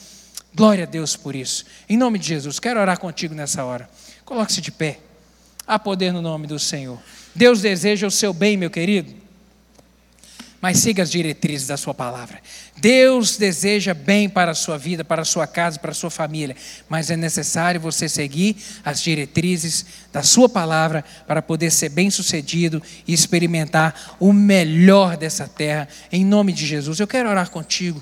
Glória 0.55 0.85
a 0.85 0.87
Deus 0.87 1.17
por 1.17 1.35
isso. 1.35 1.65
Em 1.89 1.97
nome 1.97 2.17
de 2.17 2.29
Jesus, 2.29 2.61
quero 2.61 2.79
orar 2.79 3.01
contigo 3.01 3.35
nessa 3.35 3.65
hora. 3.65 3.91
Coloque-se 4.25 4.61
de 4.61 4.71
pé. 4.71 5.01
Há 5.67 5.81
poder 5.81 6.13
no 6.13 6.23
nome 6.23 6.47
do 6.47 6.61
Senhor. 6.61 7.01
Deus 7.35 7.61
deseja 7.61 8.07
o 8.07 8.11
seu 8.11 8.33
bem, 8.33 8.57
meu 8.57 8.71
querido 8.71 9.22
mas 10.63 10.79
siga 10.79 11.03
as 11.03 11.11
diretrizes 11.11 11.67
da 11.67 11.77
sua 11.77 11.93
palavra. 11.93 12.39
Deus 12.79 13.37
deseja 13.37 13.93
bem 13.93 14.29
para 14.29 14.53
a 14.53 14.55
sua 14.55 14.79
vida, 14.79 15.05
para 15.05 15.23
a 15.23 15.25
sua 15.25 15.45
casa, 15.45 15.81
para 15.81 15.91
a 15.91 15.95
sua 15.95 16.09
família, 16.09 16.55
mas 16.89 17.11
é 17.11 17.17
necessário 17.17 17.81
você 17.81 18.09
seguir 18.09 18.57
as 18.85 19.03
diretrizes 19.03 19.85
da 20.13 20.23
sua 20.23 20.49
palavra 20.49 21.05
para 21.27 21.43
poder 21.43 21.73
ser 21.73 21.89
bem-sucedido 21.89 22.81
e 23.09 23.13
experimentar 23.13 24.17
o 24.21 24.33
melhor 24.33 25.17
dessa 25.17 25.49
terra, 25.49 25.89
em 26.13 26.25
nome 26.25 26.53
de 26.53 26.65
Jesus. 26.65 27.01
Eu 27.01 27.09
quero 27.09 27.29
orar 27.29 27.51
contigo. 27.51 28.01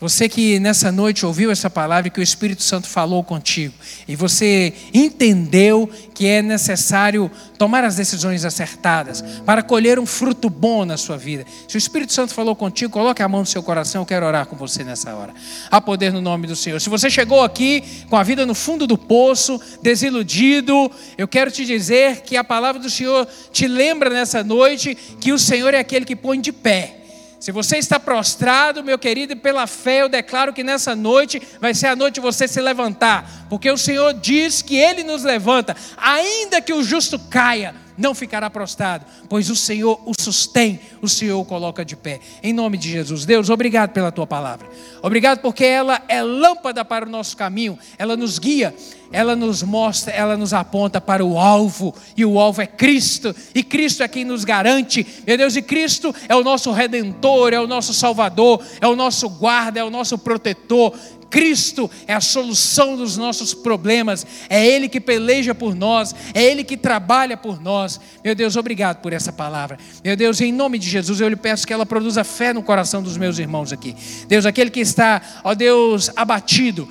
Você 0.00 0.28
que 0.28 0.58
nessa 0.58 0.90
noite 0.90 1.24
ouviu 1.24 1.52
essa 1.52 1.70
palavra 1.70 2.10
que 2.10 2.18
o 2.18 2.22
Espírito 2.22 2.64
Santo 2.64 2.88
falou 2.88 3.22
contigo 3.22 3.72
e 4.08 4.16
você 4.16 4.74
entendeu 4.92 5.88
que 6.12 6.26
é 6.26 6.42
necessário 6.42 7.30
tomar 7.56 7.84
as 7.84 7.94
decisões 7.94 8.44
acertadas 8.44 9.22
para 9.46 9.62
colher 9.62 10.00
um 10.00 10.04
fruto 10.04 10.50
bom 10.50 10.84
na 10.84 10.96
sua 10.96 11.16
vida. 11.16 11.46
Se 11.68 11.76
o 11.76 11.78
Espírito 11.78 12.12
Santo 12.12 12.34
falou 12.34 12.56
contigo, 12.56 12.92
coloque 12.92 13.22
a 13.22 13.28
mão 13.28 13.40
no 13.40 13.46
seu 13.46 13.62
coração, 13.62 14.02
eu 14.02 14.06
quero 14.06 14.26
orar 14.26 14.46
com 14.46 14.56
você 14.56 14.82
nessa 14.82 15.14
hora. 15.14 15.32
Há 15.70 15.80
poder 15.80 16.12
no 16.12 16.20
nome 16.20 16.48
do 16.48 16.56
Senhor. 16.56 16.80
Se 16.80 16.90
você 16.90 17.08
chegou 17.08 17.44
aqui 17.44 17.84
com 18.10 18.16
a 18.16 18.24
vida 18.24 18.44
no 18.44 18.54
fundo 18.54 18.88
do 18.88 18.98
poço, 18.98 19.60
desiludido, 19.80 20.90
eu 21.16 21.28
quero 21.28 21.52
te 21.52 21.64
dizer 21.64 22.22
que 22.22 22.36
a 22.36 22.42
palavra 22.42 22.82
do 22.82 22.90
Senhor 22.90 23.28
te 23.52 23.68
lembra 23.68 24.10
nessa 24.10 24.42
noite 24.42 24.96
que 25.20 25.32
o 25.32 25.38
Senhor 25.38 25.72
é 25.72 25.78
aquele 25.78 26.04
que 26.04 26.16
põe 26.16 26.40
de 26.40 26.52
pé 26.52 27.03
se 27.44 27.52
você 27.52 27.76
está 27.76 28.00
prostrado, 28.00 28.82
meu 28.82 28.98
querido, 28.98 29.36
pela 29.36 29.66
fé, 29.66 30.00
eu 30.00 30.08
declaro 30.08 30.50
que 30.50 30.64
nessa 30.64 30.96
noite 30.96 31.42
vai 31.60 31.74
ser 31.74 31.88
a 31.88 31.94
noite 31.94 32.14
de 32.14 32.20
você 32.22 32.48
se 32.48 32.58
levantar, 32.58 33.44
porque 33.50 33.70
o 33.70 33.76
Senhor 33.76 34.14
diz 34.14 34.62
que 34.62 34.78
Ele 34.78 35.04
nos 35.04 35.22
levanta, 35.24 35.76
ainda 35.94 36.62
que 36.62 36.72
o 36.72 36.82
justo 36.82 37.18
caia, 37.18 37.74
não 37.96 38.14
ficará 38.14 38.50
prostrado, 38.50 39.04
pois 39.28 39.50
o 39.50 39.56
Senhor 39.56 40.00
o 40.04 40.12
sustém, 40.18 40.80
o 41.00 41.08
Senhor 41.08 41.40
o 41.40 41.44
coloca 41.44 41.84
de 41.84 41.96
pé. 41.96 42.20
Em 42.42 42.52
nome 42.52 42.76
de 42.76 42.90
Jesus. 42.90 43.24
Deus, 43.24 43.50
obrigado 43.50 43.90
pela 43.90 44.10
tua 44.12 44.26
palavra. 44.26 44.68
Obrigado 45.02 45.40
porque 45.40 45.64
ela 45.64 46.02
é 46.08 46.22
lâmpada 46.22 46.84
para 46.84 47.06
o 47.06 47.10
nosso 47.10 47.36
caminho, 47.36 47.78
ela 47.98 48.16
nos 48.16 48.38
guia, 48.38 48.74
ela 49.12 49.36
nos 49.36 49.62
mostra, 49.62 50.12
ela 50.12 50.36
nos 50.36 50.52
aponta 50.52 51.00
para 51.00 51.24
o 51.24 51.38
alvo, 51.38 51.94
e 52.16 52.24
o 52.24 52.38
alvo 52.40 52.62
é 52.62 52.66
Cristo, 52.66 53.34
e 53.54 53.62
Cristo 53.62 54.02
é 54.02 54.08
quem 54.08 54.24
nos 54.24 54.44
garante, 54.44 55.06
meu 55.26 55.36
Deus, 55.36 55.54
e 55.56 55.62
Cristo 55.62 56.14
é 56.28 56.34
o 56.34 56.42
nosso 56.42 56.72
redentor, 56.72 57.52
é 57.52 57.60
o 57.60 57.66
nosso 57.66 57.94
salvador, 57.94 58.60
é 58.80 58.86
o 58.86 58.96
nosso 58.96 59.28
guarda, 59.28 59.78
é 59.78 59.84
o 59.84 59.90
nosso 59.90 60.18
protetor. 60.18 60.94
Cristo 61.34 61.90
é 62.06 62.14
a 62.14 62.20
solução 62.20 62.96
dos 62.96 63.16
nossos 63.16 63.52
problemas, 63.52 64.24
é 64.48 64.64
Ele 64.64 64.88
que 64.88 65.00
peleja 65.00 65.52
por 65.52 65.74
nós, 65.74 66.14
é 66.32 66.40
Ele 66.40 66.62
que 66.62 66.76
trabalha 66.76 67.36
por 67.36 67.60
nós. 67.60 68.00
Meu 68.22 68.36
Deus, 68.36 68.54
obrigado 68.54 69.00
por 69.00 69.12
essa 69.12 69.32
palavra. 69.32 69.76
Meu 70.04 70.14
Deus, 70.14 70.40
em 70.40 70.52
nome 70.52 70.78
de 70.78 70.88
Jesus, 70.88 71.20
eu 71.20 71.28
lhe 71.28 71.34
peço 71.34 71.66
que 71.66 71.72
ela 71.72 71.84
produza 71.84 72.22
fé 72.22 72.52
no 72.52 72.62
coração 72.62 73.02
dos 73.02 73.16
meus 73.16 73.40
irmãos 73.40 73.72
aqui. 73.72 73.96
Deus, 74.28 74.46
aquele 74.46 74.70
que 74.70 74.78
está, 74.78 75.20
ó 75.42 75.56
Deus, 75.56 76.08
abatido, 76.14 76.88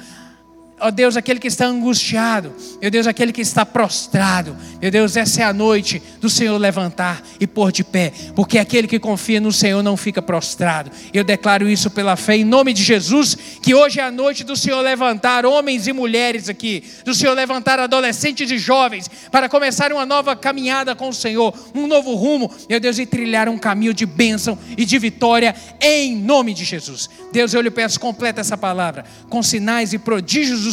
ó 0.84 0.92
Deus, 0.92 1.16
aquele 1.16 1.40
que 1.40 1.48
está 1.48 1.66
angustiado, 1.66 2.54
meu 2.82 2.92
Deus, 2.92 3.08
aquele 3.08 3.32
que 3.32 3.40
está 3.40 3.66
prostrado, 3.66 4.56
meu 4.82 4.92
Deus, 4.92 5.16
essa 5.16 5.42
é 5.42 5.46
a 5.46 5.54
noite 5.54 6.04
do 6.20 6.30
Senhor 6.30 6.58
levantar 6.58 7.24
e 7.40 7.48
pôr 7.48 7.72
de 7.72 7.86
pé, 7.86 8.12
porque 8.36 8.60
aquele 8.60 8.86
que 8.86 9.00
confia 9.00 9.40
no 9.40 9.54
Senhor 9.54 9.82
não 9.82 9.96
fica 9.96 10.22
prostrado. 10.22 10.92
Eu 11.14 11.24
declaro 11.24 11.70
isso 11.70 11.90
pela 11.90 12.18
fé 12.18 12.36
em 12.36 12.44
nome 12.44 12.74
de 12.74 12.84
Jesus, 12.84 13.38
que 13.62 13.74
hoje 13.74 14.02
é 14.02 14.04
a 14.04 14.12
noite 14.12 14.44
do 14.44 14.58
Senhor 14.58 14.82
levantar 14.82 15.46
homens 15.46 15.88
e 15.88 15.94
mulheres 15.94 16.50
aqui, 16.50 16.84
do 17.06 17.14
Senhor 17.16 17.34
levantar 17.34 17.80
adolescentes 17.80 18.52
e 18.52 18.58
jovens 18.58 19.10
para 19.32 19.48
começar 19.48 19.94
uma 19.94 20.06
nova 20.06 20.36
caminhada 20.36 20.94
com 20.94 21.08
o 21.08 21.14
Senhor, 21.14 21.54
um 21.74 21.88
novo 21.88 22.14
rumo, 22.14 22.52
meu 22.70 22.82
Deus, 22.82 23.00
e 23.00 23.06
trilhar 23.06 23.48
um 23.48 23.58
caminho 23.58 23.94
de 23.94 24.06
bênção 24.06 24.60
e 24.78 24.84
de 24.84 25.00
vitória 25.00 25.56
em 25.80 26.14
nome 26.14 26.54
de 26.54 26.66
Jesus. 26.66 27.10
Deus, 27.32 27.54
eu 27.54 27.62
lhe 27.62 27.72
peço, 27.72 28.02
completa 28.02 28.42
essa 28.42 28.58
palavra 28.58 29.06
com 29.30 29.42
sinais 29.42 29.94
e 29.94 29.98
prodígios 29.98 30.73